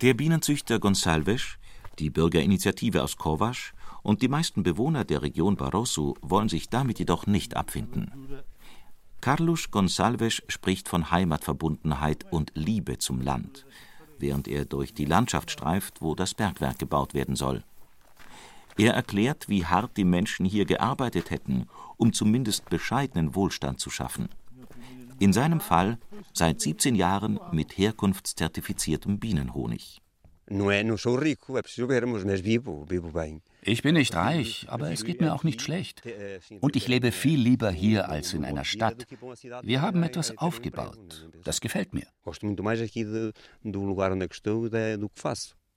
Der 0.00 0.12
Bienenzüchter 0.12 0.80
Gonsalves, 0.80 1.56
die 2.00 2.10
Bürgerinitiative 2.10 3.04
aus 3.04 3.16
Kovac 3.16 3.72
und 4.02 4.22
die 4.22 4.28
meisten 4.28 4.64
Bewohner 4.64 5.04
der 5.04 5.22
Region 5.22 5.54
Barroso 5.54 6.16
wollen 6.20 6.48
sich 6.48 6.68
damit 6.68 6.98
jedoch 6.98 7.28
nicht 7.28 7.56
abfinden. 7.56 8.10
Carlos 9.20 9.70
Gonsalves 9.70 10.42
spricht 10.48 10.88
von 10.88 11.12
Heimatverbundenheit 11.12 12.26
und 12.32 12.50
Liebe 12.54 12.98
zum 12.98 13.20
Land, 13.20 13.66
während 14.18 14.48
er 14.48 14.64
durch 14.64 14.94
die 14.94 15.04
Landschaft 15.04 15.52
streift, 15.52 16.02
wo 16.02 16.16
das 16.16 16.34
Bergwerk 16.34 16.80
gebaut 16.80 17.14
werden 17.14 17.36
soll. 17.36 17.62
Er 18.76 18.94
erklärt, 18.94 19.48
wie 19.48 19.64
hart 19.64 19.96
die 19.96 20.04
Menschen 20.04 20.44
hier 20.44 20.64
gearbeitet 20.64 21.30
hätten, 21.30 21.68
um 21.96 22.12
zumindest 22.12 22.68
bescheidenen 22.68 23.36
Wohlstand 23.36 23.78
zu 23.78 23.90
schaffen. 23.90 24.28
In 25.18 25.32
seinem 25.32 25.60
Fall 25.60 25.98
seit 26.32 26.60
17 26.60 26.94
Jahren 26.94 27.38
mit 27.52 27.78
herkunftszertifiziertem 27.78 29.18
Bienenhonig. 29.18 30.00
Ich 33.62 33.82
bin 33.82 33.94
nicht 33.94 34.14
reich, 34.14 34.66
aber 34.68 34.92
es 34.92 35.04
geht 35.04 35.20
mir 35.20 35.34
auch 35.34 35.42
nicht 35.42 35.62
schlecht. 35.62 36.02
Und 36.60 36.76
ich 36.76 36.86
lebe 36.86 37.12
viel 37.12 37.40
lieber 37.40 37.70
hier 37.70 38.10
als 38.10 38.34
in 38.34 38.44
einer 38.44 38.64
Stadt. 38.64 39.06
Wir 39.62 39.80
haben 39.80 40.02
etwas 40.02 40.36
aufgebaut. 40.36 41.30
Das 41.44 41.60
gefällt 41.60 41.94
mir. 41.94 42.06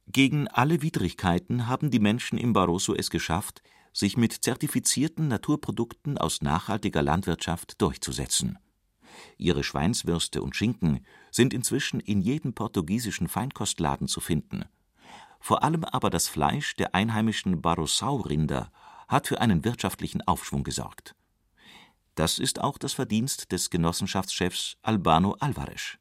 Gegen 0.10 0.48
alle 0.48 0.82
Widrigkeiten 0.82 1.68
haben 1.68 1.92
die 1.92 2.00
Menschen 2.00 2.38
im 2.38 2.54
Barroso 2.54 2.94
es 2.94 3.10
geschafft, 3.10 3.62
sich 3.94 4.18
mit 4.18 4.34
zertifizierten 4.34 5.28
Naturprodukten 5.28 6.18
aus 6.18 6.42
nachhaltiger 6.42 7.02
Landwirtschaft 7.02 7.82
durchzusetzen. 7.82 8.58
Ihre 9.38 9.64
Schweinswürste 9.64 10.42
und 10.42 10.56
Schinken 10.56 11.06
sind 11.32 11.54
inzwischen 11.54 12.00
in 12.00 12.22
jedem 12.22 12.54
portugiesischen 12.54 13.28
Feinkostladen 13.28 14.08
zu 14.08 14.20
finden. 14.20 14.66
Vor 15.40 15.64
allem 15.64 15.84
aber 15.84 16.10
das 16.10 16.28
Fleisch 16.28 16.76
der 16.76 16.96
einheimischen 16.96 17.62
Barossau-Rinder 17.62 18.72
hat 19.08 19.28
für 19.28 19.40
einen 19.40 19.64
wirtschaftlichen 19.64 20.22
Aufschwung 20.22 20.64
gesorgt. 20.64 21.16
Das 22.16 22.40
ist 22.40 22.60
auch 22.60 22.78
das 22.78 22.94
Verdienst 22.94 23.52
des 23.52 23.70
Genossenschaftschefs 23.70 24.78
Albano 24.82 25.36
Alvarez. 25.40 25.98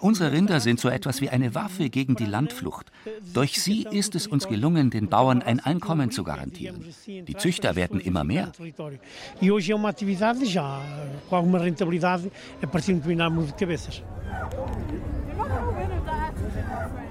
Unsere 0.00 0.32
Rinder 0.32 0.60
sind 0.60 0.80
so 0.80 0.88
etwas 0.88 1.20
wie 1.20 1.28
eine 1.28 1.54
Waffe 1.54 1.90
gegen 1.90 2.16
die 2.16 2.24
Landflucht. 2.24 2.90
Durch 3.34 3.60
sie 3.60 3.86
ist 3.90 4.14
es 4.14 4.26
uns 4.26 4.48
gelungen, 4.48 4.88
den 4.88 5.08
Bauern 5.08 5.42
ein 5.42 5.60
Einkommen 5.60 6.10
zu 6.10 6.24
garantieren. 6.24 6.82
Die 7.06 7.36
Züchter 7.36 7.76
werden 7.76 8.00
immer 8.00 8.24
mehr. 8.24 8.52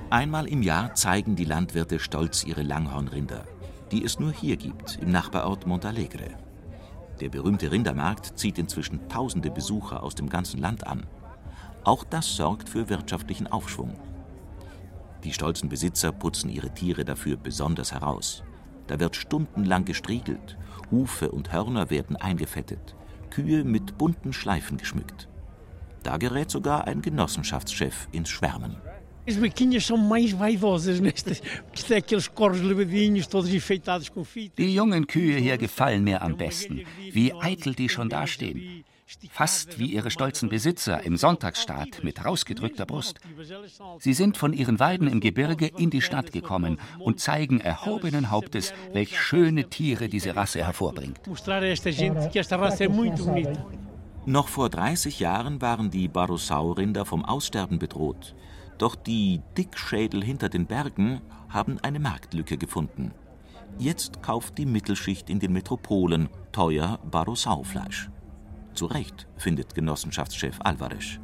Einmal 0.09 0.47
im 0.47 0.63
Jahr 0.63 0.95
zeigen 0.95 1.35
die 1.35 1.45
Landwirte 1.45 1.99
stolz 1.99 2.43
ihre 2.43 2.63
Langhornrinder, 2.63 3.43
die 3.91 4.03
es 4.03 4.19
nur 4.19 4.31
hier 4.31 4.57
gibt, 4.57 4.97
im 4.99 5.11
Nachbarort 5.11 5.67
Montalegre. 5.67 6.44
Der 7.21 7.29
berühmte 7.29 7.71
Rindermarkt 7.71 8.37
zieht 8.37 8.57
inzwischen 8.57 9.07
tausende 9.07 9.49
Besucher 9.49 10.03
aus 10.03 10.15
dem 10.15 10.29
ganzen 10.29 10.59
Land 10.59 10.85
an. 10.85 11.05
Auch 11.83 12.03
das 12.03 12.35
sorgt 12.35 12.67
für 12.67 12.89
wirtschaftlichen 12.89 13.47
Aufschwung. 13.47 13.95
Die 15.23 15.33
stolzen 15.33 15.69
Besitzer 15.69 16.11
putzen 16.11 16.49
ihre 16.49 16.73
Tiere 16.73 17.05
dafür 17.05 17.37
besonders 17.37 17.91
heraus. 17.91 18.43
Da 18.87 18.99
wird 18.99 19.15
stundenlang 19.15 19.85
gestriegelt, 19.85 20.57
Hufe 20.91 21.31
und 21.31 21.51
Hörner 21.51 21.89
werden 21.89 22.15
eingefettet, 22.15 22.95
Kühe 23.29 23.63
mit 23.63 23.97
bunten 23.97 24.33
Schleifen 24.33 24.77
geschmückt. 24.77 25.27
Da 26.03 26.17
gerät 26.17 26.51
sogar 26.51 26.85
ein 26.85 27.01
Genossenschaftschef 27.01 28.07
ins 28.11 28.29
Schwärmen. 28.29 28.77
As 29.27 29.35
vaquinhas 29.35 29.85
são 29.85 29.97
mais 29.97 30.31
vaidosas 30.31 30.99
nestas, 30.99 31.41
porque 31.67 31.93
é 31.93 31.97
aqueles 31.97 32.27
corros 32.27 32.61
levadinhos, 32.61 33.25
todos 33.25 33.51
enfeitados 33.51 34.09
com 34.09 34.23
fita. 34.23 34.61
Die 34.61 34.75
jungen 34.75 35.07
Kühe 35.07 35.39
hier 35.39 35.57
gefallen 35.57 36.03
mir 36.03 36.21
am 36.21 36.35
besten, 36.35 36.83
wie 37.11 37.33
eitel 37.33 37.73
die 37.73 37.89
schon 37.89 38.09
dastehen. 38.09 38.83
Fast 39.31 39.77
wie 39.77 39.93
ihre 39.93 40.09
stolzen 40.09 40.49
Besitzer 40.49 41.03
im 41.03 41.15
Sonntagsstaat 41.17 42.03
mit 42.03 42.25
rausgedrückter 42.25 42.85
Brust. 42.85 43.19
Sie 43.99 44.13
sind 44.13 44.37
von 44.37 44.51
ihren 44.51 44.79
Weiden 44.79 45.07
im 45.07 45.19
Gebirge 45.19 45.71
in 45.77 45.91
die 45.91 46.01
Stadt 46.01 46.31
gekommen 46.31 46.79
und 46.99 47.19
zeigen 47.19 47.59
erhobenen 47.59 48.31
Hauptes, 48.31 48.73
welch 48.93 49.19
schöne 49.19 49.69
Tiere 49.69 50.09
diese 50.09 50.35
Rasse 50.35 50.63
hervorbringt. 50.65 51.19
Noch 54.27 54.47
vor 54.47 54.69
30 54.69 55.19
Jahren 55.19 55.61
waren 55.61 55.91
die 55.91 56.07
Barossau-Rinder 56.07 57.05
vom 57.05 57.23
Aussterben 57.23 57.77
bedroht. 57.77 58.35
Doch 58.77 58.95
die 58.95 59.41
Dickschädel 59.57 60.23
hinter 60.23 60.49
den 60.49 60.65
Bergen 60.65 61.21
haben 61.49 61.79
eine 61.81 61.99
Marktlücke 61.99 62.57
gefunden. 62.57 63.13
Jetzt 63.77 64.21
kauft 64.21 64.57
die 64.57 64.65
Mittelschicht 64.65 65.29
in 65.29 65.39
den 65.39 65.53
Metropolen 65.53 66.29
teuer 66.51 66.99
Barossau-Fleisch. 67.09 68.09
Zu 68.73 68.85
Recht, 68.87 69.27
findet 69.37 69.73
Genossenschaftschef 69.73 70.59
Alvarez. 70.61 71.19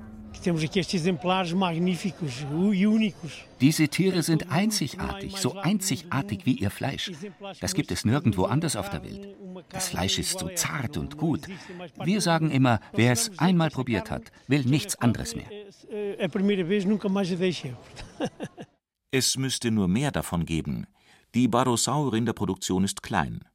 Diese 3.61 3.87
Tiere 3.87 4.23
sind 4.23 4.51
einzigartig, 4.51 5.37
so 5.37 5.55
einzigartig 5.57 6.45
wie 6.45 6.53
ihr 6.53 6.71
Fleisch. 6.71 7.11
Das 7.59 7.73
gibt 7.73 7.91
es 7.91 8.05
nirgendwo 8.05 8.45
anders 8.45 8.75
auf 8.75 8.89
der 8.89 9.03
Welt. 9.03 9.35
Das 9.69 9.89
Fleisch 9.89 10.17
ist 10.19 10.39
so 10.39 10.49
zart 10.55 10.97
und 10.97 11.17
gut. 11.17 11.47
Wir 12.03 12.21
sagen 12.21 12.49
immer, 12.51 12.79
wer 12.93 13.11
es 13.11 13.37
einmal 13.39 13.69
probiert 13.69 14.09
hat, 14.09 14.31
will 14.47 14.63
nichts 14.63 14.95
anderes 14.95 15.35
mehr. 15.35 15.49
Es 19.11 19.37
müsste 19.37 19.71
nur 19.71 19.87
mehr 19.87 20.11
davon 20.11 20.45
geben. 20.45 20.87
Die 21.35 21.47
Barossau-Rinderproduktion 21.47 22.83
ist 22.83 23.03
klein. 23.03 23.45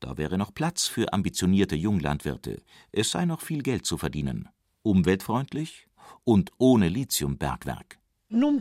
Da 0.00 0.18
wäre 0.18 0.36
noch 0.36 0.52
Platz 0.52 0.86
für 0.86 1.12
ambitionierte 1.12 1.76
Junglandwirte. 1.76 2.62
Es 2.92 3.10
sei 3.10 3.24
noch 3.24 3.40
viel 3.40 3.62
Geld 3.62 3.86
zu 3.86 3.96
verdienen. 3.96 4.48
Umweltfreundlich 4.82 5.86
und 6.24 6.50
ohne 6.58 6.88
Lithiumbergwerk. 6.88 7.98
Wir 8.28 8.60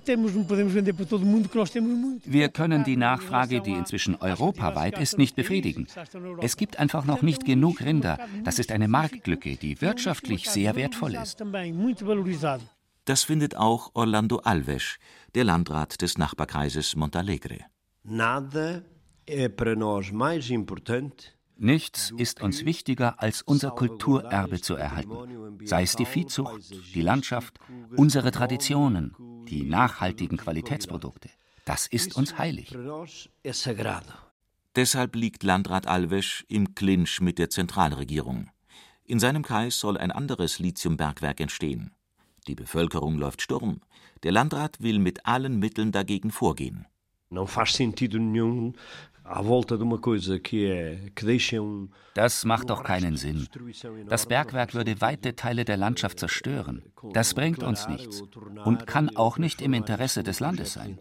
können 2.49 2.83
die 2.83 2.97
Nachfrage, 2.97 3.61
die 3.61 3.71
inzwischen 3.71 4.15
europaweit 4.15 4.99
ist, 4.99 5.17
nicht 5.17 5.35
befriedigen. 5.35 5.87
Es 6.41 6.55
gibt 6.55 6.77
einfach 6.77 7.05
noch 7.05 7.23
nicht 7.23 7.45
genug 7.45 7.81
Rinder. 7.81 8.19
Das 8.43 8.59
ist 8.59 8.71
eine 8.71 8.87
Marktlücke, 8.87 9.55
die 9.55 9.81
wirtschaftlich 9.81 10.47
sehr 10.49 10.75
wertvoll 10.75 11.15
ist. 11.15 11.43
Das 13.05 13.23
findet 13.23 13.55
auch 13.55 13.89
Orlando 13.95 14.37
Alves, 14.37 14.97
der 15.33 15.43
Landrat 15.43 15.99
des 16.01 16.19
Nachbarkreises 16.19 16.95
Montalegre. 16.95 17.57
Nichts 21.57 22.13
ist 22.17 22.41
uns 22.41 22.65
wichtiger, 22.65 23.21
als 23.21 23.41
unser 23.41 23.71
Kulturerbe 23.71 24.59
zu 24.59 24.75
erhalten, 24.75 25.57
sei 25.65 25.83
es 25.83 25.95
die 25.95 26.05
Viehzucht, 26.05 26.73
die 26.93 27.01
Landschaft, 27.01 27.59
unsere 27.95 28.31
Traditionen, 28.31 29.15
die 29.47 29.63
nachhaltigen 29.63 30.37
Qualitätsprodukte. 30.37 31.29
Das 31.63 31.87
ist 31.87 32.15
uns 32.15 32.37
heilig. 32.37 32.75
Deshalb 34.75 35.15
liegt 35.15 35.43
Landrat 35.43 35.87
Alves 35.87 36.43
im 36.49 36.75
Clinch 36.75 37.21
mit 37.21 37.39
der 37.39 37.49
Zentralregierung. 37.49 38.49
In 39.05 39.19
seinem 39.19 39.43
Kreis 39.43 39.79
soll 39.79 39.97
ein 39.97 40.11
anderes 40.11 40.59
Lithiumbergwerk 40.59 41.39
entstehen. 41.39 41.93
Die 42.47 42.55
Bevölkerung 42.55 43.17
läuft 43.17 43.41
Sturm. 43.41 43.81
Der 44.23 44.31
Landrat 44.31 44.81
will 44.81 44.99
mit 44.99 45.25
allen 45.25 45.57
Mitteln 45.59 45.91
dagegen 45.91 46.31
vorgehen. 46.31 46.85
Das 52.13 52.45
macht 52.45 52.69
doch 52.69 52.83
keinen 52.83 53.17
Sinn. 53.17 53.47
Das 54.07 54.27
Bergwerk 54.27 54.73
würde 54.73 55.01
weite 55.01 55.35
Teile 55.35 55.65
der 55.65 55.77
Landschaft 55.77 56.19
zerstören. 56.19 56.83
Das 57.11 57.33
bringt 57.33 57.63
uns 57.63 57.87
nichts 57.87 58.23
und 58.63 58.85
kann 58.85 59.15
auch 59.15 59.37
nicht 59.37 59.61
im 59.61 59.73
Interesse 59.73 60.23
des 60.23 60.39
Landes 60.39 60.73
sein. 60.73 60.97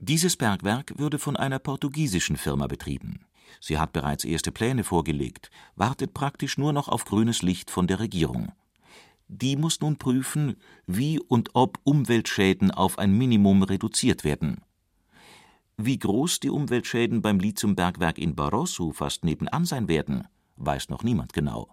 Dieses 0.00 0.36
Bergwerk 0.36 0.98
würde 0.98 1.18
von 1.18 1.36
einer 1.36 1.58
portugiesischen 1.58 2.36
Firma 2.36 2.66
betrieben. 2.66 3.24
Sie 3.60 3.78
hat 3.78 3.92
bereits 3.92 4.24
erste 4.24 4.52
Pläne 4.52 4.84
vorgelegt, 4.84 5.50
wartet 5.74 6.14
praktisch 6.14 6.58
nur 6.58 6.72
noch 6.72 6.88
auf 6.88 7.04
grünes 7.04 7.42
Licht 7.42 7.70
von 7.70 7.86
der 7.86 7.98
Regierung. 8.00 8.52
Die 9.28 9.56
muss 9.56 9.80
nun 9.80 9.96
prüfen, 9.96 10.56
wie 10.86 11.20
und 11.20 11.50
ob 11.54 11.78
Umweltschäden 11.84 12.70
auf 12.70 12.98
ein 12.98 13.12
Minimum 13.12 13.62
reduziert 13.62 14.24
werden. 14.24 14.62
Wie 15.80 15.96
groß 15.96 16.40
die 16.40 16.50
Umweltschäden 16.50 17.22
beim 17.22 17.38
Lithiumbergwerk 17.38 18.18
in 18.18 18.34
Barroso 18.34 18.90
fast 18.90 19.24
nebenan 19.24 19.64
sein 19.64 19.86
werden, 19.86 20.26
weiß 20.56 20.88
noch 20.88 21.04
niemand 21.04 21.32
genau. 21.32 21.68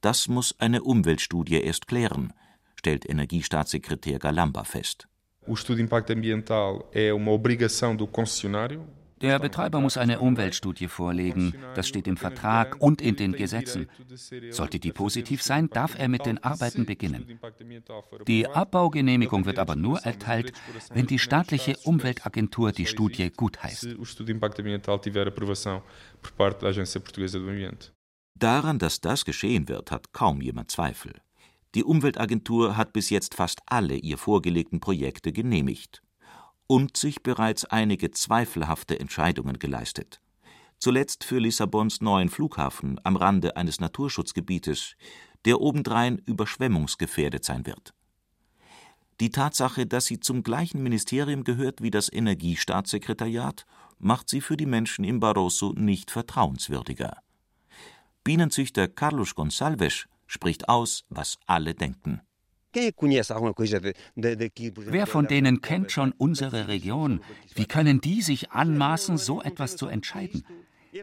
Das 0.00 0.26
muss 0.26 0.58
eine 0.58 0.82
Umweltstudie 0.82 1.62
erst 1.62 1.86
klären, 1.86 2.32
stellt 2.74 3.08
Energiestaatssekretär 3.08 4.18
Galamba 4.18 4.64
fest. 4.64 5.06
Der 9.24 9.38
Betreiber 9.38 9.80
muss 9.80 9.96
eine 9.96 10.20
Umweltstudie 10.20 10.86
vorlegen. 10.86 11.54
Das 11.74 11.88
steht 11.88 12.06
im 12.06 12.18
Vertrag 12.18 12.76
und 12.78 13.00
in 13.00 13.16
den 13.16 13.32
Gesetzen. 13.32 13.88
Sollte 14.50 14.78
die 14.78 14.92
positiv 14.92 15.42
sein, 15.42 15.70
darf 15.70 15.98
er 15.98 16.08
mit 16.08 16.26
den 16.26 16.44
Arbeiten 16.44 16.84
beginnen. 16.84 17.40
Die 18.28 18.46
Abbaugenehmigung 18.46 19.46
wird 19.46 19.58
aber 19.58 19.76
nur 19.76 19.98
erteilt, 20.00 20.52
wenn 20.92 21.06
die 21.06 21.18
staatliche 21.18 21.74
Umweltagentur 21.84 22.72
die 22.72 22.84
Studie 22.84 23.30
gutheißt. 23.34 23.96
Daran, 28.36 28.78
dass 28.78 29.00
das 29.00 29.24
geschehen 29.24 29.68
wird, 29.68 29.90
hat 29.90 30.12
kaum 30.12 30.42
jemand 30.42 30.70
Zweifel. 30.70 31.14
Die 31.74 31.84
Umweltagentur 31.84 32.76
hat 32.76 32.92
bis 32.92 33.08
jetzt 33.08 33.34
fast 33.34 33.62
alle 33.64 33.94
ihr 33.94 34.18
vorgelegten 34.18 34.80
Projekte 34.80 35.32
genehmigt 35.32 36.03
und 36.66 36.96
sich 36.96 37.22
bereits 37.22 37.64
einige 37.64 38.10
zweifelhafte 38.10 38.98
Entscheidungen 38.98 39.58
geleistet. 39.58 40.20
Zuletzt 40.78 41.24
für 41.24 41.38
Lissabons 41.38 42.00
neuen 42.00 42.28
Flughafen 42.28 43.00
am 43.04 43.16
Rande 43.16 43.56
eines 43.56 43.80
Naturschutzgebietes, 43.80 44.96
der 45.44 45.60
obendrein 45.60 46.18
überschwemmungsgefährdet 46.18 47.44
sein 47.44 47.66
wird. 47.66 47.94
Die 49.20 49.30
Tatsache, 49.30 49.86
dass 49.86 50.06
sie 50.06 50.18
zum 50.18 50.42
gleichen 50.42 50.82
Ministerium 50.82 51.44
gehört 51.44 51.82
wie 51.82 51.90
das 51.90 52.12
Energiestaatssekretariat, 52.12 53.64
macht 53.98 54.28
sie 54.28 54.40
für 54.40 54.56
die 54.56 54.66
Menschen 54.66 55.04
im 55.04 55.20
Barroso 55.20 55.72
nicht 55.72 56.10
vertrauenswürdiger. 56.10 57.18
Bienenzüchter 58.24 58.88
Carlos 58.88 59.36
Gonçalves 59.36 60.06
spricht 60.26 60.68
aus, 60.68 61.04
was 61.08 61.38
alle 61.46 61.74
denken. 61.74 62.22
Wer 64.76 65.06
von 65.06 65.26
denen 65.26 65.60
kennt 65.60 65.92
schon 65.92 66.12
unsere 66.12 66.68
Region? 66.68 67.20
Wie 67.54 67.66
können 67.66 68.00
die 68.00 68.22
sich 68.22 68.50
anmaßen, 68.50 69.16
so 69.16 69.42
etwas 69.42 69.76
zu 69.76 69.86
entscheiden? 69.86 70.44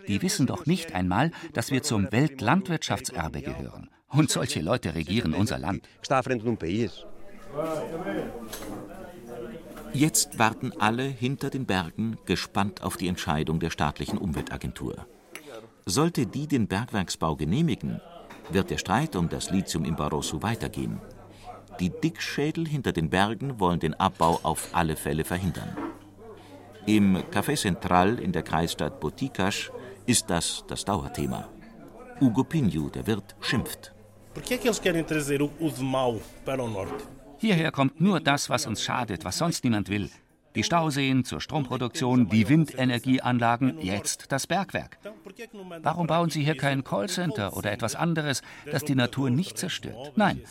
Die 0.07 0.21
wissen 0.21 0.47
doch 0.47 0.65
nicht 0.65 0.93
einmal, 0.93 1.31
dass 1.53 1.71
wir 1.71 1.83
zum 1.83 2.11
Weltlandwirtschaftserbe 2.11 3.41
gehören. 3.41 3.89
Und 4.07 4.29
solche 4.29 4.61
Leute 4.61 4.95
regieren 4.95 5.33
unser 5.33 5.57
Land. 5.57 5.87
Jetzt 9.93 10.39
warten 10.39 10.71
alle 10.79 11.03
hinter 11.03 11.49
den 11.49 11.65
Bergen 11.65 12.17
gespannt 12.25 12.81
auf 12.81 12.95
die 12.95 13.09
Entscheidung 13.09 13.59
der 13.59 13.69
staatlichen 13.69 14.17
Umweltagentur. 14.17 15.05
Sollte 15.85 16.25
die 16.25 16.47
den 16.47 16.67
Bergwerksbau 16.67 17.35
genehmigen, 17.35 17.99
wird 18.49 18.69
der 18.69 18.77
Streit 18.77 19.15
um 19.15 19.27
das 19.27 19.49
Lithium 19.51 19.83
im 19.83 19.95
Barroso 19.95 20.41
weitergehen. 20.41 21.01
Die 21.81 21.89
Dickschädel 21.89 22.67
hinter 22.67 22.91
den 22.91 23.09
Bergen 23.09 23.59
wollen 23.59 23.79
den 23.79 23.95
Abbau 23.95 24.39
auf 24.43 24.69
alle 24.73 24.95
Fälle 24.95 25.23
verhindern. 25.23 25.75
Im 26.85 27.17
Café 27.31 27.59
Central 27.59 28.19
in 28.19 28.31
der 28.31 28.43
Kreisstadt 28.43 28.99
Boticas 28.99 29.71
ist 30.05 30.29
das 30.29 30.63
das 30.67 30.85
Dauerthema. 30.85 31.49
Hugo 32.19 32.43
Pinho, 32.43 32.89
der 32.89 33.07
Wirt, 33.07 33.35
schimpft. 33.41 33.95
Hierher 37.39 37.71
kommt 37.71 37.99
nur 37.99 38.19
das, 38.19 38.49
was 38.51 38.67
uns 38.67 38.83
schadet, 38.83 39.25
was 39.25 39.39
sonst 39.39 39.63
niemand 39.63 39.89
will. 39.89 40.11
Die 40.53 40.63
Stauseen 40.63 41.23
zur 41.23 41.41
Stromproduktion, 41.41 42.29
die 42.29 42.47
Windenergieanlagen, 42.47 43.79
jetzt 43.81 44.31
das 44.31 44.45
Bergwerk. 44.45 44.99
Warum 45.81 46.05
bauen 46.05 46.29
Sie 46.29 46.43
hier 46.43 46.57
kein 46.57 46.83
Callcenter 46.83 47.57
oder 47.57 47.71
etwas 47.71 47.95
anderes, 47.95 48.43
das 48.71 48.83
die 48.83 48.95
Natur 48.95 49.31
nicht 49.31 49.57
zerstört? 49.57 50.11
Nein, 50.15 50.41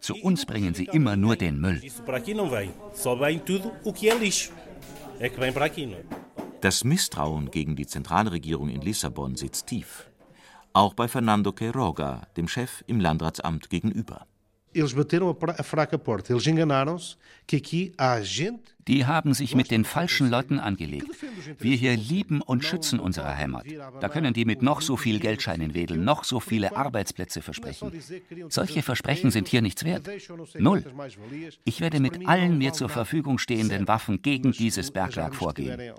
zu 0.00 0.14
uns 0.16 0.46
bringen 0.46 0.74
sie 0.74 0.86
immer 0.86 1.16
nur 1.16 1.36
den 1.36 1.60
Müll. 1.60 1.80
Das 6.60 6.84
Misstrauen 6.84 7.50
gegen 7.50 7.76
die 7.76 7.86
Zentralregierung 7.86 8.68
in 8.68 8.80
Lissabon 8.80 9.36
sitzt 9.36 9.66
tief. 9.66 10.10
Auch 10.72 10.94
bei 10.94 11.08
Fernando 11.08 11.52
Queiroga, 11.52 12.26
dem 12.36 12.48
Chef 12.48 12.84
im 12.86 13.00
Landratsamt 13.00 13.70
gegenüber. 13.70 14.26
Eles 14.74 14.92
bateram 14.92 15.36
a 15.58 15.62
fraca 15.62 15.98
porta. 15.98 16.32
Eles 16.32 16.46
enganaram-se 16.46 17.16
que 17.46 17.56
aqui 17.56 17.92
há 17.98 18.20
gente. 18.20 18.74
Die 18.86 19.04
haben 19.04 19.34
sich 19.34 19.54
mit 19.54 19.70
den 19.70 19.84
falschen 19.84 20.30
Leuten 20.30 20.58
angelegt. 20.58 21.06
Wir 21.58 21.76
hier 21.76 21.96
lieben 21.96 22.40
und 22.40 22.64
schützen 22.64 22.98
unsere 22.98 23.36
Heimat. 23.36 23.66
Da 24.00 24.08
können 24.08 24.32
die 24.32 24.44
mit 24.44 24.62
noch 24.62 24.80
so 24.80 24.96
viel 24.96 25.20
Geldscheinen 25.20 25.74
wedeln, 25.74 26.04
noch 26.04 26.24
so 26.24 26.40
viele 26.40 26.76
Arbeitsplätze 26.76 27.42
versprechen. 27.42 27.92
Solche 28.48 28.82
Versprechen 28.82 29.30
sind 29.30 29.48
hier 29.48 29.62
nichts 29.62 29.84
wert. 29.84 30.08
Null. 30.58 30.84
Ich 31.64 31.80
werde 31.80 32.00
mit 32.00 32.26
allen 32.26 32.58
mir 32.58 32.72
zur 32.72 32.88
Verfügung 32.88 33.38
stehenden 33.38 33.86
Waffen 33.86 34.22
gegen 34.22 34.52
dieses 34.52 34.90
Bergwerk 34.90 35.34
vorgehen. 35.34 35.92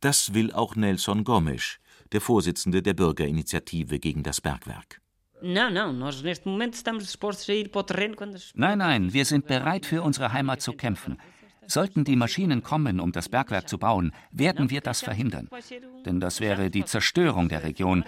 Das 0.00 0.34
will 0.34 0.52
auch 0.52 0.76
Nelson 0.76 1.24
Gomes, 1.24 1.78
der 2.12 2.20
Vorsitzende 2.20 2.82
der 2.82 2.94
Bürgerinitiative 2.94 3.98
gegen 3.98 4.22
das 4.22 4.40
Bergwerk. 4.40 5.00
Nein, 8.54 8.78
nein, 8.78 9.12
wir 9.12 9.24
sind 9.24 9.46
bereit, 9.46 9.86
für 9.86 10.02
unsere 10.02 10.32
Heimat 10.32 10.60
zu 10.60 10.72
kämpfen. 10.72 11.16
Sollten 11.66 12.04
die 12.04 12.16
Maschinen 12.16 12.62
kommen, 12.62 12.98
um 12.98 13.12
das 13.12 13.28
Bergwerk 13.28 13.68
zu 13.68 13.78
bauen, 13.78 14.12
werden 14.32 14.70
wir 14.70 14.80
das 14.80 15.02
verhindern. 15.02 15.48
Denn 16.04 16.18
das 16.18 16.40
wäre 16.40 16.68
die 16.68 16.84
Zerstörung 16.84 17.48
der 17.48 17.62
Region. 17.62 18.04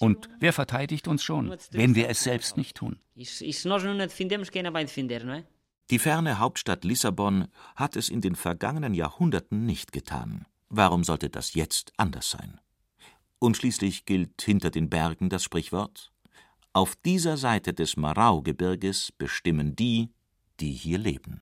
Und 0.00 0.28
wer 0.40 0.52
verteidigt 0.52 1.06
uns 1.06 1.22
schon, 1.22 1.54
wenn 1.70 1.94
wir 1.94 2.08
es 2.08 2.24
selbst 2.24 2.56
nicht 2.56 2.76
tun? 2.76 2.98
Die 5.90 5.98
ferne 5.98 6.38
Hauptstadt 6.38 6.84
Lissabon 6.84 7.46
hat 7.76 7.94
es 7.94 8.08
in 8.08 8.20
den 8.20 8.34
vergangenen 8.34 8.94
Jahrhunderten 8.94 9.64
nicht 9.64 9.92
getan. 9.92 10.46
Warum 10.68 11.04
sollte 11.04 11.30
das 11.30 11.54
jetzt 11.54 11.92
anders 11.96 12.30
sein? 12.30 12.58
Und 13.44 13.58
schließlich 13.58 14.06
gilt 14.06 14.40
hinter 14.40 14.70
den 14.70 14.88
Bergen 14.88 15.28
das 15.28 15.44
Sprichwort 15.44 16.10
Auf 16.72 16.96
dieser 16.96 17.36
Seite 17.36 17.74
des 17.74 17.94
Marau-Gebirges 17.94 19.12
bestimmen 19.18 19.76
die, 19.76 20.08
die 20.60 20.72
hier 20.72 20.96
leben. 20.96 21.32